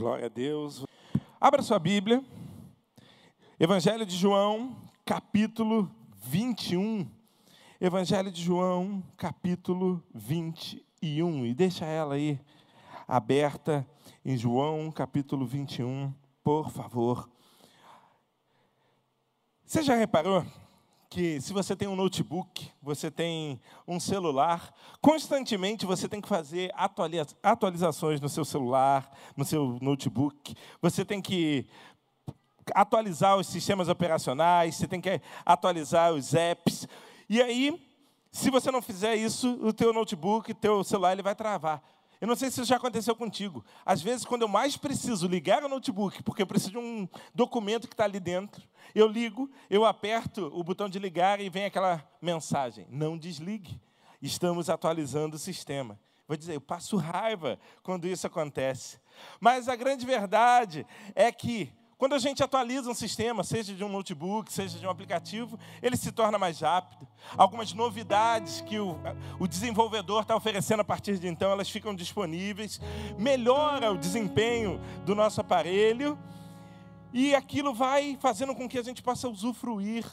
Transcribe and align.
Glória 0.00 0.24
a 0.24 0.28
Deus. 0.30 0.82
Abra 1.38 1.60
sua 1.60 1.78
Bíblia. 1.78 2.24
Evangelho 3.60 4.06
de 4.06 4.16
João, 4.16 4.74
capítulo 5.04 5.94
21. 6.22 7.06
Evangelho 7.78 8.30
de 8.30 8.42
João, 8.42 9.04
capítulo 9.18 10.02
21. 10.14 11.44
E 11.44 11.52
deixa 11.52 11.84
ela 11.84 12.14
aí 12.14 12.40
aberta 13.06 13.86
em 14.24 14.38
João, 14.38 14.90
capítulo 14.90 15.44
21, 15.44 16.14
por 16.42 16.70
favor. 16.70 17.28
Você 19.66 19.82
já 19.82 19.96
reparou 19.96 20.46
que 21.10 21.40
se 21.40 21.52
você 21.52 21.74
tem 21.74 21.88
um 21.88 21.96
notebook, 21.96 22.70
você 22.80 23.10
tem 23.10 23.60
um 23.86 23.98
celular, 23.98 24.72
constantemente 25.00 25.84
você 25.84 26.08
tem 26.08 26.20
que 26.20 26.28
fazer 26.28 26.72
atualizações 27.42 28.20
no 28.20 28.28
seu 28.28 28.44
celular, 28.44 29.10
no 29.36 29.44
seu 29.44 29.76
notebook. 29.82 30.54
Você 30.80 31.04
tem 31.04 31.20
que 31.20 31.66
atualizar 32.72 33.36
os 33.36 33.48
sistemas 33.48 33.88
operacionais, 33.88 34.76
você 34.76 34.86
tem 34.86 35.00
que 35.00 35.20
atualizar 35.44 36.12
os 36.12 36.32
apps. 36.32 36.86
E 37.28 37.42
aí, 37.42 37.84
se 38.30 38.48
você 38.48 38.70
não 38.70 38.80
fizer 38.80 39.16
isso, 39.16 39.58
o 39.60 39.72
teu 39.72 39.92
notebook, 39.92 40.54
teu 40.54 40.84
celular, 40.84 41.10
ele 41.10 41.22
vai 41.22 41.34
travar. 41.34 41.82
Eu 42.20 42.28
não 42.28 42.36
sei 42.36 42.50
se 42.50 42.60
isso 42.60 42.68
já 42.68 42.76
aconteceu 42.76 43.16
contigo. 43.16 43.64
Às 43.84 44.02
vezes, 44.02 44.26
quando 44.26 44.42
eu 44.42 44.48
mais 44.48 44.76
preciso 44.76 45.26
ligar 45.26 45.64
o 45.64 45.68
notebook, 45.68 46.22
porque 46.22 46.42
eu 46.42 46.46
preciso 46.46 46.72
de 46.72 46.78
um 46.78 47.08
documento 47.34 47.88
que 47.88 47.94
está 47.94 48.04
ali 48.04 48.20
dentro, 48.20 48.62
eu 48.94 49.06
ligo, 49.06 49.50
eu 49.70 49.86
aperto 49.86 50.50
o 50.52 50.62
botão 50.62 50.88
de 50.88 50.98
ligar 50.98 51.40
e 51.40 51.48
vem 51.48 51.64
aquela 51.64 52.06
mensagem: 52.20 52.86
não 52.90 53.16
desligue, 53.16 53.80
estamos 54.20 54.68
atualizando 54.68 55.36
o 55.36 55.38
sistema. 55.38 55.98
Vou 56.28 56.36
dizer, 56.36 56.54
eu 56.54 56.60
passo 56.60 56.96
raiva 56.96 57.58
quando 57.82 58.06
isso 58.06 58.26
acontece. 58.26 59.00
Mas 59.40 59.68
a 59.68 59.74
grande 59.74 60.06
verdade 60.06 60.86
é 61.14 61.32
que 61.32 61.72
quando 62.00 62.14
a 62.14 62.18
gente 62.18 62.42
atualiza 62.42 62.90
um 62.90 62.94
sistema, 62.94 63.44
seja 63.44 63.74
de 63.74 63.84
um 63.84 63.88
notebook, 63.90 64.50
seja 64.50 64.78
de 64.78 64.86
um 64.86 64.90
aplicativo, 64.90 65.58
ele 65.82 65.98
se 65.98 66.10
torna 66.10 66.38
mais 66.38 66.60
rápido. 66.60 67.06
Algumas 67.36 67.74
novidades 67.74 68.62
que 68.62 68.78
o, 68.78 68.98
o 69.38 69.46
desenvolvedor 69.46 70.22
está 70.22 70.34
oferecendo 70.34 70.80
a 70.80 70.84
partir 70.84 71.18
de 71.18 71.28
então, 71.28 71.50
elas 71.50 71.68
ficam 71.68 71.94
disponíveis, 71.94 72.80
melhora 73.18 73.92
o 73.92 73.98
desempenho 73.98 74.80
do 75.04 75.14
nosso 75.14 75.42
aparelho, 75.42 76.18
e 77.12 77.34
aquilo 77.34 77.74
vai 77.74 78.16
fazendo 78.18 78.54
com 78.54 78.66
que 78.66 78.78
a 78.78 78.82
gente 78.82 79.02
possa 79.02 79.28
usufruir 79.28 80.06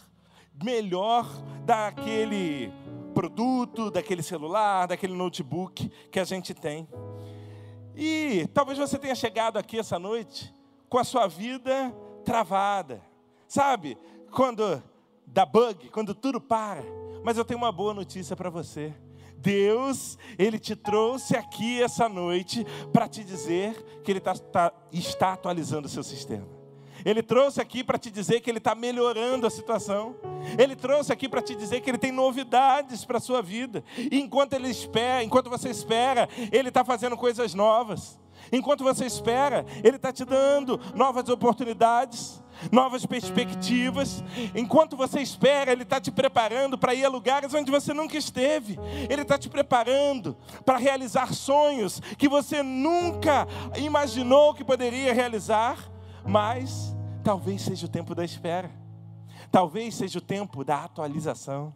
melhor 0.62 1.26
daquele 1.64 2.70
produto, 3.14 3.90
daquele 3.90 4.24
celular, 4.24 4.88
daquele 4.88 5.14
notebook 5.14 5.90
que 6.12 6.20
a 6.20 6.26
gente 6.26 6.54
tem. 6.54 6.86
E 7.96 8.46
talvez 8.54 8.78
você 8.78 9.00
tenha 9.00 9.16
chegado 9.16 9.56
aqui 9.56 9.80
essa 9.80 9.98
noite 9.98 10.57
com 10.90 10.98
a 10.98 11.04
sua 11.04 11.28
vida 11.28 11.94
travada. 12.24 13.02
Sabe? 13.48 13.98
Quando 14.32 14.82
dá 15.26 15.46
bug, 15.46 15.90
quando 15.90 16.14
tudo 16.14 16.40
para. 16.40 16.84
Mas 17.24 17.38
eu 17.38 17.46
tenho 17.46 17.60
uma 17.60 17.72
boa 17.72 17.94
notícia 17.94 18.36
para 18.36 18.50
você. 18.50 18.94
Deus, 19.38 20.18
Ele 20.38 20.58
te 20.58 20.76
trouxe 20.76 21.36
aqui 21.36 21.82
essa 21.82 22.10
noite 22.10 22.66
para 22.92 23.08
te 23.08 23.24
dizer 23.24 24.02
que 24.04 24.12
Ele 24.12 24.20
tá, 24.20 24.34
tá, 24.34 24.74
está 24.92 25.34
atualizando 25.34 25.88
o 25.88 25.90
seu 25.90 26.04
sistema. 26.04 26.58
Ele 27.06 27.22
trouxe 27.22 27.62
aqui 27.62 27.84
para 27.84 27.98
te 27.98 28.10
dizer 28.10 28.42
que 28.42 28.50
Ele 28.50 28.58
está 28.58 28.74
melhorando 28.74 29.46
a 29.46 29.50
situação. 29.50 30.16
Ele 30.58 30.76
trouxe 30.76 31.14
aqui 31.14 31.30
para 31.30 31.42
te 31.42 31.56
dizer 31.56 31.82
que 31.82 31.90
Ele 31.90 31.98
tem 31.98 32.12
novidades 32.12 33.06
para 33.06 33.18
a 33.18 33.22
sua 33.22 33.42
vida. 33.42 33.84
E 33.98 34.20
enquanto 34.20 34.54
Ele 34.54 34.68
espera, 34.68 35.24
enquanto 35.24 35.50
você 35.50 35.70
espera, 35.70 36.28
Ele 36.52 36.70
está 36.70 36.84
fazendo 36.84 37.16
coisas 37.16 37.54
novas. 37.54 38.20
Enquanto 38.52 38.84
você 38.84 39.06
espera, 39.06 39.66
Ele 39.84 39.98
está 39.98 40.12
te 40.12 40.24
dando 40.26 40.80
novas 40.94 41.28
oportunidades, 41.30 42.42
novas 42.72 43.06
perspectivas. 43.06 44.24
Enquanto 44.56 44.98
você 44.98 45.22
espera, 45.22 45.72
Ele 45.72 45.84
está 45.84 46.00
te 46.00 46.12
preparando 46.12 46.78
para 46.78 46.94
ir 46.94 47.06
a 47.06 47.10
lugares 47.10 47.54
onde 47.54 47.72
você 47.72 47.94
nunca 47.94 48.18
esteve. 48.18 48.78
Ele 49.10 49.22
está 49.22 49.38
te 49.38 49.50
preparando 49.50 50.36
para 50.66 50.78
realizar 50.78 51.34
sonhos 51.34 52.00
que 52.18 52.28
você 52.28 52.64
nunca 52.64 53.48
imaginou 53.78 54.54
que 54.54 54.64
poderia 54.64 55.14
realizar, 55.14 55.92
mas 56.26 56.96
talvez 57.24 57.62
seja 57.62 57.86
o 57.86 57.90
tempo 57.90 58.16
da 58.16 58.24
espera, 58.24 58.72
talvez 59.52 59.96
seja 59.96 60.20
o 60.20 60.22
tempo 60.22 60.64
da 60.64 60.84
atualização. 60.84 61.74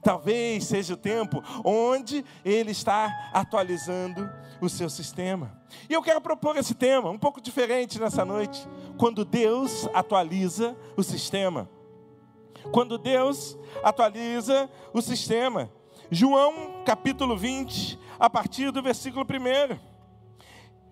Talvez 0.00 0.64
seja 0.64 0.94
o 0.94 0.96
tempo 0.96 1.42
onde 1.64 2.24
ele 2.44 2.70
está 2.70 3.30
atualizando 3.32 4.30
o 4.60 4.68
seu 4.68 4.88
sistema. 4.88 5.60
E 5.88 5.92
eu 5.92 6.02
quero 6.02 6.20
propor 6.20 6.56
esse 6.56 6.74
tema, 6.74 7.10
um 7.10 7.18
pouco 7.18 7.40
diferente 7.40 8.00
nessa 8.00 8.24
noite. 8.24 8.66
Quando 8.96 9.24
Deus 9.24 9.88
atualiza 9.92 10.76
o 10.96 11.02
sistema. 11.02 11.68
Quando 12.70 12.96
Deus 12.96 13.58
atualiza 13.82 14.70
o 14.92 15.02
sistema. 15.02 15.70
João 16.10 16.84
capítulo 16.84 17.36
20, 17.36 17.98
a 18.18 18.30
partir 18.30 18.70
do 18.70 18.82
versículo 18.82 19.24
1. 19.24 19.78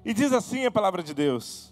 E 0.04 0.14
diz 0.14 0.32
assim 0.32 0.64
a 0.64 0.70
palavra 0.70 1.02
de 1.02 1.12
Deus: 1.14 1.70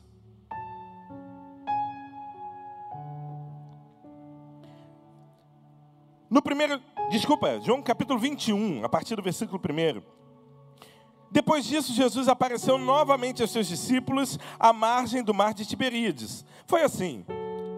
No 6.31 6.43
primeiro, 6.43 6.78
desculpa, 7.11 7.61
João 7.61 7.83
capítulo 7.83 8.19
21, 8.19 8.85
a 8.85 8.89
partir 8.89 9.17
do 9.17 9.23
versículo 9.23 9.61
1. 9.61 10.03
Depois 11.31 11.65
disso, 11.65 11.93
Jesus 11.93 12.29
apareceu 12.29 12.79
novamente 12.79 13.43
aos 13.43 13.51
seus 13.51 13.67
discípulos 13.67 14.39
à 14.59 14.73
margem 14.73 15.23
do 15.23 15.35
mar 15.35 15.53
de 15.53 15.67
Tiberíades. 15.67 16.45
Foi 16.67 16.83
assim: 16.83 17.25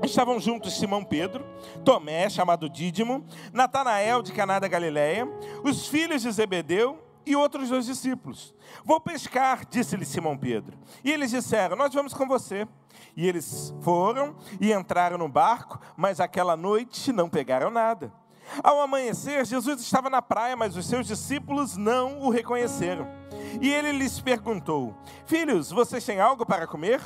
estavam 0.05 0.39
juntos 0.41 0.77
Simão 0.77 1.05
Pedro, 1.05 1.45
Tomé, 1.85 2.29
chamado 2.31 2.69
Dídimo, 2.69 3.25
Natanael 3.53 4.23
de 4.23 4.33
Caná 4.33 4.59
da 4.59 4.69
Galileia, 4.69 5.29
os 5.65 5.89
filhos 5.89 6.23
de 6.23 6.31
Zebedeu 6.31 7.03
e 7.27 7.35
outros 7.37 7.69
dois 7.69 7.87
discípulos. 7.87 8.55
Vou 8.85 9.01
pescar, 9.01 9.67
disse-lhe 9.69 10.05
Simão 10.05 10.37
Pedro. 10.37 10.79
E 11.05 11.11
eles 11.11 11.31
disseram: 11.31 11.77
Nós 11.77 11.93
vamos 11.93 12.15
com 12.15 12.27
você. 12.27 12.67
E 13.17 13.27
eles 13.27 13.75
foram 13.81 14.37
e 14.61 14.73
entraram 14.73 15.19
no 15.19 15.29
barco, 15.29 15.81
mas 15.97 16.21
aquela 16.21 16.57
noite 16.57 17.13
não 17.13 17.29
pegaram 17.29 17.71
nada. 17.71 18.13
Ao 18.63 18.81
amanhecer, 18.81 19.45
Jesus 19.47 19.81
estava 19.81 20.11
na 20.11 20.21
praia, 20.21 20.57
mas 20.57 20.77
os 20.77 20.87
seus 20.87 21.07
discípulos 21.07 21.77
não 21.77 22.21
o 22.21 22.31
reconheceram. 22.31 23.07
E 23.61 23.73
ele 23.73 23.93
lhes 23.93 24.21
perguntou: 24.21 24.95
Filhos, 25.27 25.71
vocês 25.71 26.05
têm 26.05 26.21
algo 26.21 26.45
para 26.45 26.67
comer? 26.67 27.01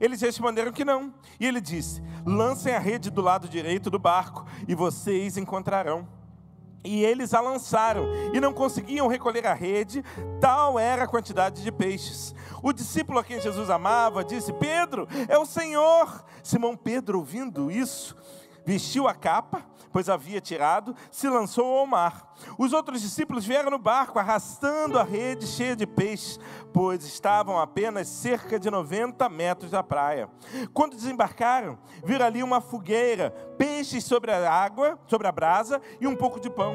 Eles 0.00 0.20
responderam 0.20 0.72
que 0.72 0.84
não. 0.84 1.12
E 1.38 1.46
ele 1.46 1.60
disse: 1.60 2.02
Lancem 2.24 2.74
a 2.74 2.78
rede 2.78 3.10
do 3.10 3.20
lado 3.20 3.48
direito 3.48 3.90
do 3.90 3.98
barco, 3.98 4.46
e 4.68 4.74
vocês 4.74 5.36
encontrarão. 5.36 6.06
E 6.84 7.02
eles 7.02 7.32
a 7.32 7.40
lançaram 7.40 8.04
e 8.34 8.40
não 8.40 8.52
conseguiam 8.52 9.08
recolher 9.08 9.46
a 9.46 9.54
rede, 9.54 10.04
tal 10.38 10.78
era 10.78 11.04
a 11.04 11.08
quantidade 11.08 11.62
de 11.62 11.72
peixes. 11.72 12.34
O 12.62 12.74
discípulo 12.74 13.18
a 13.18 13.24
quem 13.24 13.40
Jesus 13.40 13.70
amava 13.70 14.22
disse: 14.22 14.52
Pedro, 14.52 15.08
é 15.28 15.38
o 15.38 15.46
Senhor. 15.46 16.24
Simão 16.42 16.76
Pedro, 16.76 17.18
ouvindo 17.18 17.70
isso, 17.70 18.14
vestiu 18.66 19.08
a 19.08 19.14
capa 19.14 19.64
pois 19.94 20.08
havia 20.08 20.40
tirado, 20.40 20.92
se 21.08 21.28
lançou 21.28 21.78
ao 21.78 21.86
mar. 21.86 22.34
Os 22.58 22.72
outros 22.72 23.00
discípulos 23.00 23.46
vieram 23.46 23.70
no 23.70 23.78
barco, 23.78 24.18
arrastando 24.18 24.98
a 24.98 25.04
rede 25.04 25.46
cheia 25.46 25.76
de 25.76 25.86
peixes, 25.86 26.40
pois 26.72 27.04
estavam 27.04 27.60
apenas 27.60 28.08
cerca 28.08 28.58
de 28.58 28.68
90 28.68 29.28
metros 29.28 29.70
da 29.70 29.84
praia. 29.84 30.28
Quando 30.72 30.96
desembarcaram, 30.96 31.78
viram 32.04 32.26
ali 32.26 32.42
uma 32.42 32.60
fogueira, 32.60 33.30
peixes 33.56 34.02
sobre 34.02 34.32
a 34.32 34.52
água, 34.52 34.98
sobre 35.06 35.28
a 35.28 35.32
brasa 35.32 35.80
e 36.00 36.08
um 36.08 36.16
pouco 36.16 36.40
de 36.40 36.50
pão. 36.50 36.74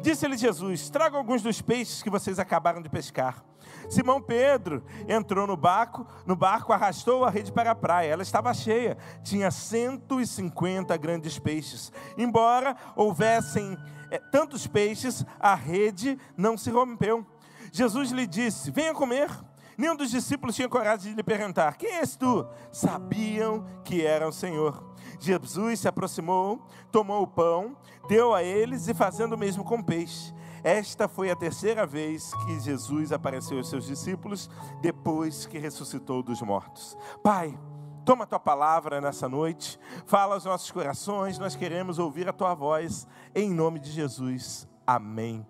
Disse-lhe 0.00 0.36
Jesus: 0.36 0.88
Traga 0.88 1.16
alguns 1.16 1.42
dos 1.42 1.60
peixes 1.60 2.00
que 2.00 2.10
vocês 2.10 2.38
acabaram 2.38 2.80
de 2.80 2.88
pescar. 2.88 3.42
Simão 3.88 4.20
Pedro 4.20 4.82
entrou 5.08 5.46
no 5.46 5.56
barco, 5.56 6.06
no 6.26 6.36
barco 6.36 6.72
arrastou 6.72 7.24
a 7.24 7.30
rede 7.30 7.52
para 7.52 7.70
a 7.70 7.74
praia. 7.74 8.10
Ela 8.10 8.22
estava 8.22 8.52
cheia, 8.54 8.96
tinha 9.22 9.50
150 9.50 10.96
grandes 10.96 11.38
peixes. 11.38 11.92
Embora 12.16 12.76
houvessem 12.96 13.76
é, 14.10 14.18
tantos 14.18 14.66
peixes, 14.66 15.24
a 15.40 15.54
rede 15.54 16.18
não 16.36 16.56
se 16.56 16.70
rompeu. 16.70 17.26
Jesus 17.72 18.10
lhe 18.10 18.26
disse: 18.26 18.70
Venha 18.70 18.94
comer. 18.94 19.30
Nenhum 19.76 19.96
dos 19.96 20.10
discípulos 20.10 20.54
tinha 20.54 20.68
coragem 20.68 21.10
de 21.10 21.16
lhe 21.16 21.22
perguntar: 21.22 21.76
Quem 21.76 21.94
és 21.96 22.14
tu? 22.14 22.46
Sabiam 22.70 23.64
que 23.84 24.04
era 24.04 24.28
o 24.28 24.32
Senhor. 24.32 24.92
Jesus 25.18 25.80
se 25.80 25.88
aproximou, 25.88 26.66
tomou 26.90 27.22
o 27.22 27.26
pão, 27.26 27.76
deu 28.08 28.34
a 28.34 28.42
eles 28.42 28.88
e 28.88 28.94
fazendo 28.94 29.34
o 29.34 29.38
mesmo 29.38 29.64
com 29.64 29.76
o 29.76 29.84
peixe. 29.84 30.34
Esta 30.64 31.08
foi 31.08 31.30
a 31.30 31.36
terceira 31.36 31.84
vez 31.84 32.32
que 32.44 32.60
Jesus 32.60 33.12
apareceu 33.12 33.58
aos 33.58 33.68
seus 33.68 33.86
discípulos 33.86 34.48
depois 34.80 35.44
que 35.46 35.58
ressuscitou 35.58 36.22
dos 36.22 36.40
mortos. 36.40 36.96
Pai, 37.22 37.58
toma 38.04 38.24
a 38.24 38.26
tua 38.26 38.38
palavra 38.38 39.00
nessa 39.00 39.28
noite, 39.28 39.78
fala 40.06 40.34
aos 40.34 40.44
nossos 40.44 40.70
corações, 40.70 41.38
nós 41.38 41.56
queremos 41.56 41.98
ouvir 41.98 42.28
a 42.28 42.32
tua 42.32 42.54
voz, 42.54 43.06
em 43.34 43.52
nome 43.52 43.80
de 43.80 43.90
Jesus. 43.90 44.68
Amém. 44.86 45.46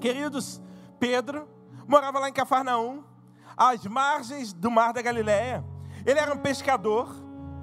Queridos, 0.00 0.60
Pedro 1.00 1.48
morava 1.86 2.18
lá 2.18 2.28
em 2.28 2.32
Cafarnaum, 2.32 3.02
às 3.56 3.84
margens 3.86 4.52
do 4.52 4.70
mar 4.70 4.92
da 4.92 5.02
Galiléia. 5.02 5.64
Ele 6.06 6.20
era 6.20 6.32
um 6.32 6.38
pescador, 6.38 7.08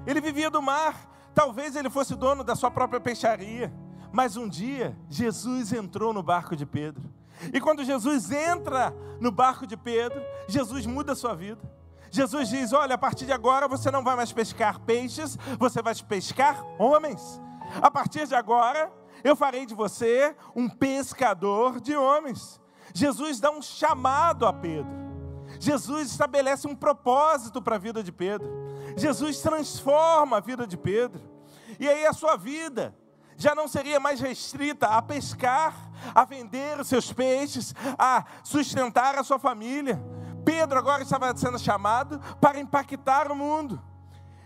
ele 0.06 0.20
vivia 0.20 0.50
do 0.50 0.60
mar. 0.60 1.10
Talvez 1.34 1.76
ele 1.76 1.90
fosse 1.90 2.14
dono 2.14 2.42
da 2.42 2.54
sua 2.54 2.70
própria 2.70 3.00
peixaria. 3.00 3.72
Mas 4.16 4.34
um 4.34 4.48
dia, 4.48 4.96
Jesus 5.10 5.74
entrou 5.74 6.10
no 6.10 6.22
barco 6.22 6.56
de 6.56 6.64
Pedro. 6.64 7.02
E 7.52 7.60
quando 7.60 7.84
Jesus 7.84 8.30
entra 8.30 8.90
no 9.20 9.30
barco 9.30 9.66
de 9.66 9.76
Pedro, 9.76 10.22
Jesus 10.48 10.86
muda 10.86 11.12
a 11.12 11.14
sua 11.14 11.34
vida. 11.34 11.60
Jesus 12.10 12.48
diz: 12.48 12.72
Olha, 12.72 12.94
a 12.94 12.98
partir 12.98 13.26
de 13.26 13.32
agora 13.32 13.68
você 13.68 13.90
não 13.90 14.02
vai 14.02 14.16
mais 14.16 14.32
pescar 14.32 14.80
peixes, 14.80 15.36
você 15.58 15.82
vai 15.82 15.94
pescar 15.96 16.64
homens. 16.78 17.42
A 17.82 17.90
partir 17.90 18.26
de 18.26 18.34
agora, 18.34 18.90
eu 19.22 19.36
farei 19.36 19.66
de 19.66 19.74
você 19.74 20.34
um 20.54 20.66
pescador 20.66 21.78
de 21.78 21.94
homens. 21.94 22.58
Jesus 22.94 23.38
dá 23.38 23.50
um 23.50 23.60
chamado 23.60 24.46
a 24.46 24.52
Pedro. 24.54 24.90
Jesus 25.60 26.10
estabelece 26.10 26.66
um 26.66 26.74
propósito 26.74 27.60
para 27.60 27.76
a 27.76 27.78
vida 27.78 28.02
de 28.02 28.12
Pedro. 28.12 28.48
Jesus 28.96 29.42
transforma 29.42 30.38
a 30.38 30.40
vida 30.40 30.66
de 30.66 30.78
Pedro. 30.78 31.20
E 31.78 31.86
aí 31.86 32.06
a 32.06 32.14
sua 32.14 32.34
vida 32.36 32.94
já 33.36 33.54
não 33.54 33.68
seria 33.68 34.00
mais 34.00 34.20
restrita 34.20 34.86
a 34.86 35.02
pescar, 35.02 35.74
a 36.14 36.24
vender 36.24 36.80
os 36.80 36.88
seus 36.88 37.12
peixes, 37.12 37.74
a 37.98 38.24
sustentar 38.42 39.16
a 39.16 39.24
sua 39.24 39.38
família. 39.38 40.02
Pedro 40.44 40.78
agora 40.78 41.02
estava 41.02 41.36
sendo 41.36 41.58
chamado 41.58 42.20
para 42.40 42.60
impactar 42.60 43.30
o 43.30 43.36
mundo. 43.36 43.82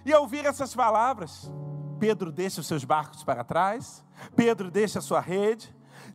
E 0.04 0.12
ao 0.12 0.22
ouvir 0.22 0.46
essas 0.46 0.74
palavras, 0.74 1.50
Pedro 1.98 2.32
deixa 2.32 2.60
os 2.60 2.66
seus 2.66 2.84
barcos 2.84 3.22
para 3.22 3.44
trás, 3.44 4.02
Pedro 4.34 4.70
deixa 4.70 4.98
a 4.98 5.02
sua 5.02 5.20
rede, 5.20 5.74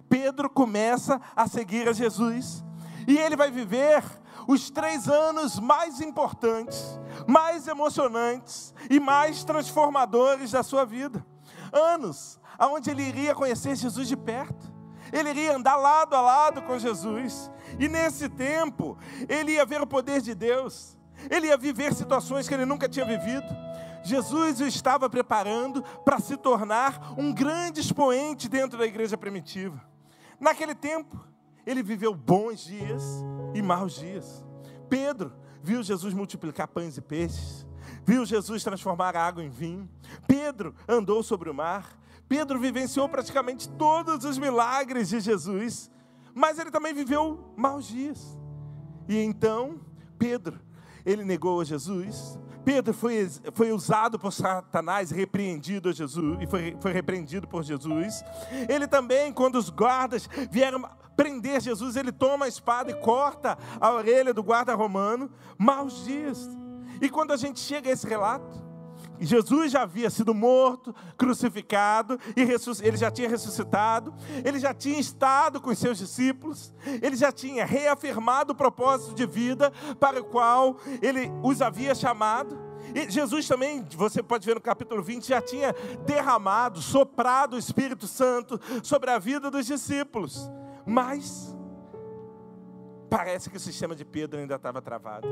Pedro 0.10 0.50
começa 0.50 1.22
a 1.36 1.48
seguir 1.48 1.88
a 1.88 1.94
Jesus. 1.94 2.64
E 3.08 3.18
ele 3.18 3.36
vai 3.36 3.52
viver 3.52 4.04
os 4.48 4.70
três 4.70 5.08
anos 5.08 5.60
mais 5.60 6.02
importantes, 6.02 7.00
mais 7.28 7.68
emocionantes 7.68 8.74
e 8.90 9.00
mais 9.00 9.44
transformadores 9.44 10.52
da 10.52 10.64
sua 10.64 10.86
vida. 10.86 11.26
Anos 11.72 12.40
onde 12.60 12.90
ele 12.90 13.04
iria 13.04 13.36
conhecer 13.36 13.76
Jesus 13.76 14.08
de 14.08 14.16
perto, 14.16 14.74
ele 15.12 15.30
iria 15.30 15.56
andar 15.56 15.76
lado 15.76 16.16
a 16.16 16.22
lado 16.22 16.62
com 16.64 16.78
Jesus, 16.80 17.52
e 17.80 17.88
nesse 17.88 18.28
tempo, 18.28 18.98
ele 19.30 19.54
ia 19.54 19.66
ver 19.66 19.82
o 19.82 19.88
poder 19.88 20.22
de 20.22 20.34
Deus, 20.34 20.98
ele 21.30 21.48
ia 21.48 21.58
viver 21.58 21.94
situações 21.94 22.48
que 22.48 22.54
ele 22.54 22.66
nunca 22.66 22.90
tinha 22.90 23.06
vivido. 23.06 23.46
Jesus 24.04 24.62
o 24.62 24.68
estava 24.68 25.10
preparando 25.10 25.82
para 26.04 26.20
se 26.20 26.38
tornar 26.38 27.14
um 27.18 27.34
grande 27.34 27.80
expoente 27.80 28.48
dentro 28.48 28.78
da 28.78 28.86
igreja 28.86 29.18
primitiva. 29.18 29.82
Naquele 30.40 30.76
tempo, 30.76 31.20
ele 31.66 31.82
viveu 31.82 32.14
bons 32.14 32.64
dias 32.64 33.04
e 33.56 33.62
maus 33.62 33.94
dias. 33.94 34.46
Pedro 34.88 35.34
viu 35.64 35.82
Jesus 35.82 36.14
multiplicar 36.14 36.68
pães 36.68 36.98
e 36.98 37.02
peixes, 37.02 37.66
viu 38.04 38.24
Jesus 38.26 38.64
transformar 38.64 39.16
a 39.16 39.26
água 39.26 39.44
em 39.44 39.50
vinho. 39.50 39.90
Pedro 40.28 40.76
andou 40.88 41.24
sobre 41.24 41.50
o 41.50 41.54
mar. 41.54 41.98
Pedro 42.28 42.60
vivenciou 42.60 43.08
praticamente 43.08 43.70
todos 43.70 44.26
os 44.26 44.38
milagres 44.38 45.10
de 45.10 45.20
Jesus, 45.20 45.92
mas 46.34 46.60
ele 46.60 46.72
também 46.72 46.94
viveu 46.94 47.54
maus 47.56 47.86
dias. 47.86 48.38
E 49.08 49.18
então, 49.20 49.80
Pedro, 50.18 50.60
ele 51.06 51.24
negou 51.24 51.62
a 51.62 51.64
Jesus. 51.64 52.38
Pedro 52.64 52.94
foi, 52.96 53.30
foi 53.54 53.72
usado 53.72 54.18
por 54.18 54.34
Satanás, 54.34 55.12
repreendido 55.12 55.90
a 55.90 55.92
Jesus, 55.92 56.38
e 56.42 56.48
foi, 56.48 56.76
foi 56.82 56.92
repreendido 56.92 57.48
por 57.48 57.64
Jesus. 57.64 58.24
Ele 58.68 58.88
também, 58.88 59.32
quando 59.32 59.56
os 59.56 59.70
guardas 59.70 60.28
vieram 60.50 60.84
prender 61.16 61.62
Jesus, 61.62 61.96
ele 61.96 62.12
toma 62.12 62.46
a 62.46 62.48
espada 62.48 62.90
e 62.90 62.96
corta 62.96 63.56
a 63.80 63.92
orelha 63.92 64.34
do 64.34 64.42
guarda 64.42 64.74
romano. 64.74 65.30
Maus 65.60 66.04
dias. 66.04 66.50
E 67.00 67.08
quando 67.08 67.32
a 67.32 67.38
gente 67.38 67.60
chega 67.60 67.90
a 67.90 67.94
esse 67.94 68.08
relato, 68.08 68.65
Jesus 69.20 69.72
já 69.72 69.84
havia 69.84 70.10
sido 70.10 70.34
morto, 70.34 70.94
crucificado, 71.18 72.20
e 72.36 72.42
ele 72.42 72.98
já 72.98 73.10
tinha 73.10 73.30
ressuscitado, 73.30 74.14
ele 74.44 74.60
já 74.60 74.74
tinha 74.74 75.00
estado 75.00 75.62
com 75.62 75.70
os 75.70 75.78
seus 75.78 75.98
discípulos, 75.98 76.74
ele 77.02 77.16
já 77.16 77.32
tinha 77.32 77.66
reafirmado 77.66 78.54
o 78.54 78.56
propósito 78.56 79.14
de 79.14 79.26
vida 79.26 79.72
para 80.00 80.20
o 80.20 80.26
qual 80.26 80.78
ele 81.02 81.32
os 81.44 81.62
havia 81.62 81.96
chamado. 81.96 82.58
E 82.94 83.10
Jesus 83.10 83.48
também, 83.48 83.86
você 83.96 84.22
pode 84.22 84.46
ver 84.46 84.56
no 84.56 84.62
capítulo 84.62 85.02
20, 85.02 85.28
já 85.28 85.42
tinha 85.42 85.74
derramado, 86.06 86.82
soprado 86.82 87.56
o 87.56 87.60
Espírito 87.60 88.08
Santo 88.08 88.60
sobre 88.84 89.10
a 89.12 89.20
vida 89.20 89.50
dos 89.50 89.66
discípulos. 89.66 90.50
Mas 90.86 91.56
parece 93.10 93.50
que 93.50 93.58
o 93.58 93.60
sistema 93.60 93.96
de 93.96 94.06
Pedro 94.06 94.40
ainda 94.40 94.56
estava 94.56 94.82
travado. 94.82 95.28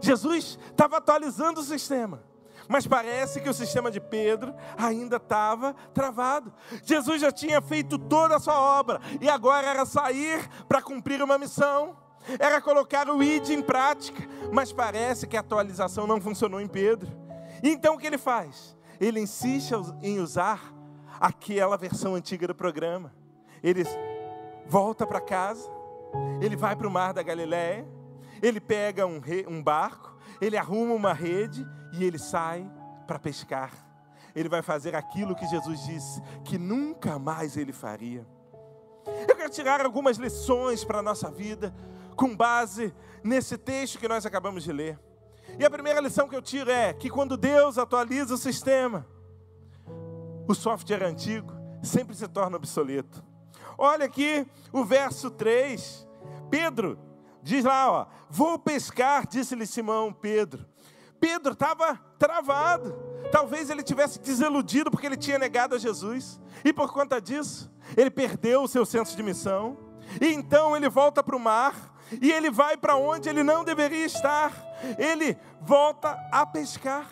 Jesus 0.00 0.58
estava 0.70 0.96
atualizando 0.96 1.60
o 1.60 1.64
sistema. 1.64 2.22
Mas 2.68 2.86
parece 2.86 3.40
que 3.40 3.48
o 3.48 3.54
sistema 3.54 3.90
de 3.90 4.00
Pedro 4.00 4.54
ainda 4.76 5.16
estava 5.16 5.74
travado. 5.92 6.52
Jesus 6.84 7.20
já 7.20 7.32
tinha 7.32 7.60
feito 7.60 7.98
toda 7.98 8.36
a 8.36 8.40
sua 8.40 8.58
obra 8.58 9.00
e 9.20 9.28
agora 9.28 9.66
era 9.66 9.84
sair 9.84 10.48
para 10.68 10.82
cumprir 10.82 11.22
uma 11.22 11.38
missão, 11.38 11.96
era 12.38 12.60
colocar 12.60 13.08
o 13.08 13.22
ID 13.22 13.50
em 13.50 13.62
prática, 13.62 14.28
mas 14.52 14.72
parece 14.72 15.26
que 15.26 15.36
a 15.36 15.40
atualização 15.40 16.06
não 16.06 16.20
funcionou 16.20 16.60
em 16.60 16.68
Pedro. 16.68 17.10
Então 17.62 17.94
o 17.94 17.98
que 17.98 18.06
ele 18.06 18.18
faz? 18.18 18.76
Ele 19.00 19.20
insiste 19.20 19.72
em 20.02 20.20
usar 20.20 20.72
aquela 21.20 21.76
versão 21.76 22.14
antiga 22.14 22.46
do 22.46 22.54
programa. 22.54 23.12
Ele 23.62 23.84
volta 24.66 25.06
para 25.06 25.20
casa, 25.20 25.70
ele 26.40 26.56
vai 26.56 26.74
para 26.74 26.86
o 26.86 26.90
mar 26.90 27.12
da 27.12 27.22
Galiléia, 27.22 27.86
ele 28.42 28.60
pega 28.60 29.06
um, 29.06 29.20
um 29.48 29.62
barco, 29.62 30.11
ele 30.42 30.56
arruma 30.56 30.92
uma 30.92 31.12
rede 31.12 31.64
e 31.92 32.02
ele 32.02 32.18
sai 32.18 32.68
para 33.06 33.16
pescar. 33.16 33.70
Ele 34.34 34.48
vai 34.48 34.60
fazer 34.60 34.96
aquilo 34.96 35.36
que 35.36 35.46
Jesus 35.46 35.84
disse 35.84 36.20
que 36.44 36.58
nunca 36.58 37.16
mais 37.16 37.56
ele 37.56 37.72
faria. 37.72 38.26
Eu 39.28 39.36
quero 39.36 39.50
tirar 39.50 39.84
algumas 39.84 40.16
lições 40.16 40.84
para 40.84 40.98
a 40.98 41.02
nossa 41.02 41.30
vida 41.30 41.72
com 42.16 42.34
base 42.34 42.92
nesse 43.22 43.56
texto 43.56 44.00
que 44.00 44.08
nós 44.08 44.26
acabamos 44.26 44.64
de 44.64 44.72
ler. 44.72 44.98
E 45.60 45.64
a 45.64 45.70
primeira 45.70 46.00
lição 46.00 46.28
que 46.28 46.34
eu 46.34 46.42
tiro 46.42 46.70
é 46.72 46.92
que 46.92 47.08
quando 47.08 47.36
Deus 47.36 47.78
atualiza 47.78 48.34
o 48.34 48.38
sistema, 48.38 49.06
o 50.48 50.54
software 50.54 51.04
antigo 51.04 51.52
sempre 51.84 52.16
se 52.16 52.26
torna 52.26 52.56
obsoleto. 52.56 53.22
Olha 53.78 54.06
aqui 54.06 54.44
o 54.72 54.84
verso 54.84 55.30
3. 55.30 56.08
Pedro 56.50 56.98
diz 57.42 57.64
lá, 57.64 57.90
ó, 57.90 58.06
vou 58.30 58.58
pescar, 58.58 59.26
disse-lhe 59.26 59.66
Simão 59.66 60.12
Pedro. 60.12 60.64
Pedro 61.20 61.52
estava 61.52 62.00
travado. 62.18 62.94
Talvez 63.30 63.70
ele 63.70 63.82
tivesse 63.82 64.18
desiludido 64.18 64.90
porque 64.90 65.06
ele 65.06 65.16
tinha 65.16 65.38
negado 65.38 65.74
a 65.74 65.78
Jesus. 65.78 66.40
E 66.64 66.72
por 66.72 66.92
conta 66.92 67.20
disso, 67.20 67.70
ele 67.96 68.10
perdeu 68.10 68.62
o 68.62 68.68
seu 68.68 68.84
senso 68.84 69.16
de 69.16 69.22
missão. 69.22 69.78
E 70.20 70.26
então 70.32 70.76
ele 70.76 70.88
volta 70.88 71.22
para 71.22 71.36
o 71.36 71.40
mar. 71.40 71.94
E 72.20 72.30
ele 72.30 72.50
vai 72.50 72.76
para 72.76 72.96
onde 72.96 73.28
ele 73.28 73.42
não 73.42 73.62
deveria 73.62 74.04
estar. 74.04 74.52
Ele 74.98 75.36
volta 75.60 76.18
a 76.32 76.44
pescar. 76.44 77.06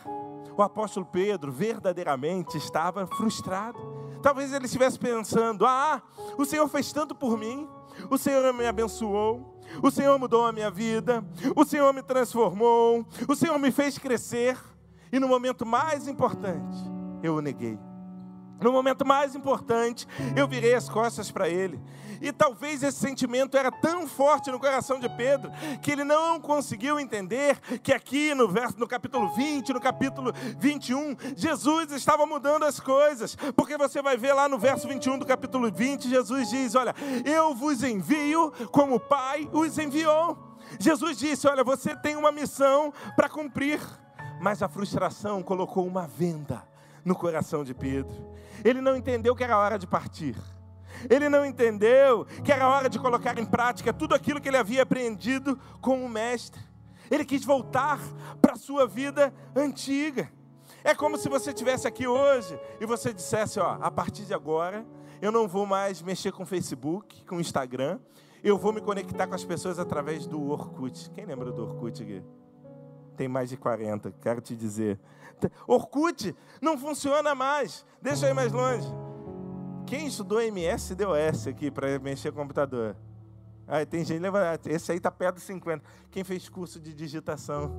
O 0.56 0.62
apóstolo 0.62 1.06
Pedro 1.06 1.52
verdadeiramente 1.52 2.58
estava 2.58 3.06
frustrado. 3.06 3.78
Talvez 4.20 4.52
ele 4.52 4.66
estivesse 4.66 4.98
pensando: 4.98 5.64
ah, 5.64 6.02
o 6.36 6.44
Senhor 6.44 6.68
fez 6.68 6.92
tanto 6.92 7.14
por 7.14 7.38
mim. 7.38 7.68
O 8.10 8.18
Senhor 8.18 8.52
me 8.52 8.66
abençoou. 8.66 9.49
O 9.82 9.90
Senhor 9.90 10.18
mudou 10.18 10.46
a 10.46 10.52
minha 10.52 10.70
vida, 10.70 11.24
o 11.54 11.64
Senhor 11.64 11.92
me 11.92 12.02
transformou, 12.02 13.06
o 13.28 13.34
Senhor 13.34 13.58
me 13.58 13.70
fez 13.70 13.98
crescer, 13.98 14.58
e 15.12 15.18
no 15.18 15.28
momento 15.28 15.64
mais 15.64 16.06
importante, 16.06 16.78
eu 17.22 17.36
o 17.36 17.40
neguei. 17.40 17.78
No 18.60 18.72
momento 18.72 19.06
mais 19.06 19.34
importante, 19.34 20.06
eu 20.36 20.46
virei 20.46 20.74
as 20.74 20.88
costas 20.88 21.30
para 21.30 21.48
ele. 21.48 21.80
E 22.20 22.30
talvez 22.30 22.82
esse 22.82 22.98
sentimento 22.98 23.56
era 23.56 23.72
tão 23.72 24.06
forte 24.06 24.50
no 24.50 24.60
coração 24.60 25.00
de 25.00 25.08
Pedro 25.08 25.50
que 25.80 25.90
ele 25.90 26.04
não 26.04 26.38
conseguiu 26.38 27.00
entender 27.00 27.58
que 27.82 27.92
aqui 27.92 28.34
no 28.34 28.46
verso 28.46 28.78
no 28.78 28.86
capítulo 28.86 29.32
20, 29.34 29.72
no 29.72 29.80
capítulo 29.80 30.32
21, 30.58 31.16
Jesus 31.34 31.90
estava 31.92 32.26
mudando 32.26 32.64
as 32.64 32.78
coisas. 32.78 33.34
Porque 33.56 33.78
você 33.78 34.02
vai 34.02 34.18
ver 34.18 34.34
lá 34.34 34.48
no 34.48 34.58
verso 34.58 34.86
21 34.86 35.18
do 35.18 35.26
capítulo 35.26 35.72
20, 35.72 36.10
Jesus 36.10 36.50
diz: 36.50 36.74
"Olha, 36.74 36.94
eu 37.24 37.54
vos 37.54 37.82
envio 37.82 38.52
como 38.70 38.96
o 38.96 39.00
Pai 39.00 39.48
os 39.52 39.78
enviou". 39.78 40.36
Jesus 40.78 41.16
disse: 41.16 41.48
"Olha, 41.48 41.64
você 41.64 41.96
tem 41.96 42.16
uma 42.16 42.30
missão 42.30 42.92
para 43.16 43.30
cumprir". 43.30 43.80
Mas 44.42 44.62
a 44.62 44.68
frustração 44.68 45.42
colocou 45.42 45.86
uma 45.86 46.06
venda 46.06 46.69
no 47.04 47.14
coração 47.14 47.64
de 47.64 47.74
Pedro. 47.74 48.14
Ele 48.64 48.80
não 48.80 48.96
entendeu 48.96 49.34
que 49.34 49.44
era 49.44 49.58
hora 49.58 49.78
de 49.78 49.86
partir. 49.86 50.36
Ele 51.08 51.28
não 51.28 51.44
entendeu 51.44 52.26
que 52.44 52.52
era 52.52 52.68
hora 52.68 52.88
de 52.88 52.98
colocar 52.98 53.38
em 53.38 53.46
prática 53.46 53.92
tudo 53.92 54.14
aquilo 54.14 54.40
que 54.40 54.48
ele 54.48 54.56
havia 54.56 54.82
aprendido 54.82 55.58
com 55.80 56.04
o 56.04 56.08
mestre. 56.08 56.60
Ele 57.10 57.24
quis 57.24 57.44
voltar 57.44 57.98
para 58.40 58.52
a 58.52 58.56
sua 58.56 58.86
vida 58.86 59.32
antiga. 59.54 60.30
É 60.84 60.94
como 60.94 61.16
se 61.16 61.28
você 61.28 61.50
estivesse 61.50 61.86
aqui 61.88 62.06
hoje 62.06 62.58
e 62.80 62.86
você 62.86 63.12
dissesse: 63.12 63.58
Ó, 63.58 63.78
a 63.80 63.90
partir 63.90 64.24
de 64.24 64.34
agora, 64.34 64.86
eu 65.20 65.32
não 65.32 65.48
vou 65.48 65.66
mais 65.66 66.02
mexer 66.02 66.32
com 66.32 66.46
Facebook, 66.46 67.24
com 67.24 67.40
Instagram, 67.40 67.98
eu 68.42 68.56
vou 68.56 68.72
me 68.72 68.80
conectar 68.80 69.26
com 69.26 69.34
as 69.34 69.44
pessoas 69.44 69.78
através 69.78 70.26
do 70.26 70.50
Orkut. 70.50 71.10
Quem 71.10 71.24
lembra 71.24 71.50
do 71.50 71.62
Orkut 71.62 72.02
aqui? 72.02 72.22
tem 73.20 73.28
mais 73.28 73.50
de 73.50 73.56
40, 73.58 74.14
quero 74.18 74.40
te 74.40 74.56
dizer. 74.56 74.98
Orkut 75.66 76.34
não 76.60 76.76
funciona 76.76 77.34
mais. 77.34 77.84
Deixa 78.02 78.26
eu 78.26 78.30
ir 78.30 78.34
mais 78.34 78.52
longe. 78.52 78.88
Quem 79.86 80.06
estudou 80.06 80.40
MS-DOS 80.40 81.48
aqui 81.48 81.70
para 81.70 81.98
mexer 81.98 82.32
computador? 82.32 82.96
Ah, 83.66 83.84
tem 83.86 84.04
gente, 84.04 84.22
esse 84.66 84.90
aí 84.90 84.98
está 84.98 85.10
perto 85.10 85.36
dos 85.36 85.44
50. 85.44 85.84
Quem 86.10 86.24
fez 86.24 86.48
curso 86.48 86.80
de 86.80 86.92
digitação? 86.92 87.72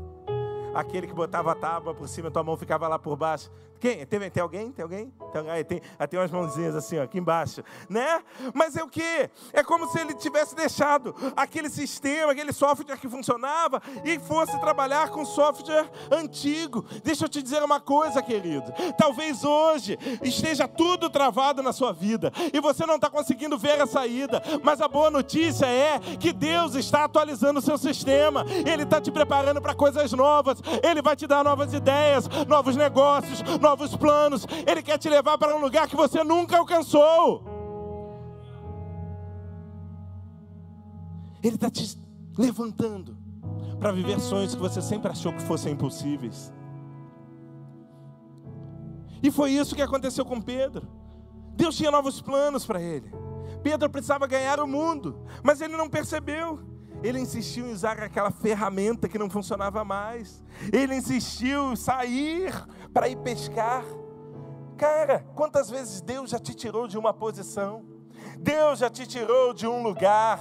Aquele 0.73 1.05
que 1.05 1.13
botava 1.13 1.51
a 1.51 1.55
tábua 1.55 1.93
por 1.93 2.07
cima, 2.07 2.31
tua 2.31 2.43
mão 2.43 2.55
ficava 2.55 2.87
lá 2.87 2.97
por 2.97 3.17
baixo. 3.17 3.51
Quem? 3.81 4.05
Tem, 4.05 4.29
tem 4.29 4.43
alguém? 4.43 4.71
Tem 4.71 4.83
alguém? 4.83 5.11
Tem, 5.33 5.49
aí, 5.49 5.63
tem, 5.63 5.81
aí 5.97 6.07
tem 6.07 6.19
umas 6.19 6.29
mãozinhas 6.29 6.75
assim, 6.75 6.99
ó, 6.99 7.03
aqui 7.03 7.17
embaixo. 7.17 7.63
Né? 7.89 8.21
Mas 8.53 8.77
é 8.77 8.83
o 8.83 8.87
quê? 8.87 9.27
É 9.51 9.63
como 9.63 9.87
se 9.87 9.99
ele 9.99 10.13
tivesse 10.13 10.55
deixado 10.55 11.15
aquele 11.35 11.67
sistema, 11.67 12.31
aquele 12.31 12.53
software 12.53 12.95
que 12.97 13.09
funcionava 13.09 13.81
e 14.05 14.19
fosse 14.19 14.55
trabalhar 14.59 15.09
com 15.09 15.25
software 15.25 15.89
antigo. 16.11 16.85
Deixa 17.03 17.25
eu 17.25 17.29
te 17.29 17.41
dizer 17.41 17.63
uma 17.63 17.79
coisa, 17.79 18.21
querido. 18.21 18.71
Talvez 18.99 19.43
hoje 19.43 19.97
esteja 20.21 20.67
tudo 20.67 21.09
travado 21.09 21.63
na 21.63 21.73
sua 21.73 21.91
vida 21.91 22.31
e 22.53 22.59
você 22.59 22.85
não 22.85 22.97
está 22.97 23.09
conseguindo 23.09 23.57
ver 23.57 23.81
a 23.81 23.87
saída. 23.87 24.43
Mas 24.61 24.79
a 24.79 24.87
boa 24.87 25.09
notícia 25.09 25.65
é 25.65 25.97
que 26.19 26.31
Deus 26.31 26.75
está 26.75 27.05
atualizando 27.05 27.57
o 27.57 27.63
seu 27.63 27.79
sistema. 27.79 28.45
Ele 28.47 28.83
está 28.83 29.01
te 29.01 29.09
preparando 29.09 29.59
para 29.59 29.73
coisas 29.73 30.11
novas. 30.13 30.61
Ele 30.83 31.01
vai 31.01 31.15
te 31.15 31.25
dar 31.25 31.43
novas 31.43 31.73
ideias, 31.73 32.29
novos 32.47 32.75
negócios, 32.75 33.41
novos 33.59 33.70
novos 33.71 33.95
planos. 33.95 34.45
Ele 34.67 34.83
quer 34.83 34.97
te 34.97 35.09
levar 35.09 35.37
para 35.37 35.55
um 35.55 35.61
lugar 35.61 35.87
que 35.87 35.95
você 35.95 36.23
nunca 36.23 36.57
alcançou. 36.57 37.43
Ele 41.43 41.55
está 41.55 41.69
te 41.69 41.97
levantando 42.37 43.17
para 43.79 43.91
viver 43.91 44.19
sonhos 44.19 44.53
que 44.53 44.61
você 44.61 44.81
sempre 44.81 45.11
achou 45.11 45.33
que 45.33 45.41
fossem 45.41 45.73
impossíveis. 45.73 46.53
E 49.23 49.31
foi 49.31 49.51
isso 49.51 49.75
que 49.75 49.81
aconteceu 49.81 50.25
com 50.25 50.41
Pedro. 50.41 50.87
Deus 51.55 51.75
tinha 51.75 51.91
novos 51.91 52.21
planos 52.21 52.65
para 52.65 52.81
ele. 52.81 53.11
Pedro 53.63 53.89
precisava 53.89 54.27
ganhar 54.27 54.59
o 54.59 54.67
mundo, 54.67 55.23
mas 55.43 55.61
ele 55.61 55.77
não 55.77 55.89
percebeu. 55.89 56.59
Ele 57.03 57.19
insistiu 57.19 57.67
em 57.67 57.71
usar 57.71 58.01
aquela 58.01 58.31
ferramenta 58.31 59.09
que 59.09 59.17
não 59.17 59.29
funcionava 59.29 59.83
mais. 59.83 60.43
Ele 60.71 60.95
insistiu 60.95 61.73
em 61.73 61.75
sair 61.75 62.53
para 62.93 63.09
ir 63.09 63.17
pescar. 63.17 63.83
Cara, 64.77 65.25
quantas 65.35 65.69
vezes 65.69 66.01
Deus 66.01 66.29
já 66.29 66.39
te 66.39 66.53
tirou 66.53 66.87
de 66.87 66.97
uma 66.97 67.13
posição? 67.13 67.83
Deus 68.37 68.79
já 68.79 68.89
te 68.89 69.05
tirou 69.05 69.53
de 69.53 69.67
um 69.67 69.83
lugar. 69.83 70.39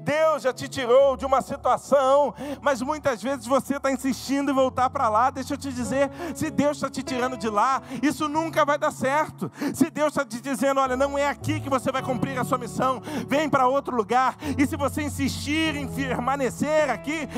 Deus 0.00 0.42
já 0.42 0.52
te 0.52 0.68
tirou 0.68 1.16
de 1.16 1.24
uma 1.24 1.40
situação, 1.42 2.34
mas 2.60 2.82
muitas 2.82 3.22
vezes 3.22 3.46
você 3.46 3.76
está 3.76 3.90
insistindo 3.90 4.50
em 4.50 4.54
voltar 4.54 4.90
para 4.90 5.08
lá. 5.08 5.30
Deixa 5.30 5.54
eu 5.54 5.58
te 5.58 5.72
dizer: 5.72 6.10
se 6.34 6.50
Deus 6.50 6.76
está 6.76 6.90
te 6.90 7.02
tirando 7.02 7.36
de 7.36 7.48
lá, 7.48 7.82
isso 8.02 8.28
nunca 8.28 8.64
vai 8.64 8.78
dar 8.78 8.90
certo. 8.90 9.50
Se 9.74 9.90
Deus 9.90 10.08
está 10.08 10.24
te 10.24 10.40
dizendo, 10.40 10.80
olha, 10.80 10.96
não 10.96 11.18
é 11.18 11.28
aqui 11.28 11.60
que 11.60 11.70
você 11.70 11.90
vai 11.90 12.02
cumprir 12.02 12.38
a 12.38 12.44
sua 12.44 12.58
missão, 12.58 13.00
vem 13.28 13.48
para 13.48 13.66
outro 13.66 13.96
lugar. 13.96 14.36
E 14.58 14.66
se 14.66 14.76
você 14.76 15.02
insistir 15.02 15.76
em 15.76 15.88
permanecer 15.88 16.90
aqui, 16.90 17.28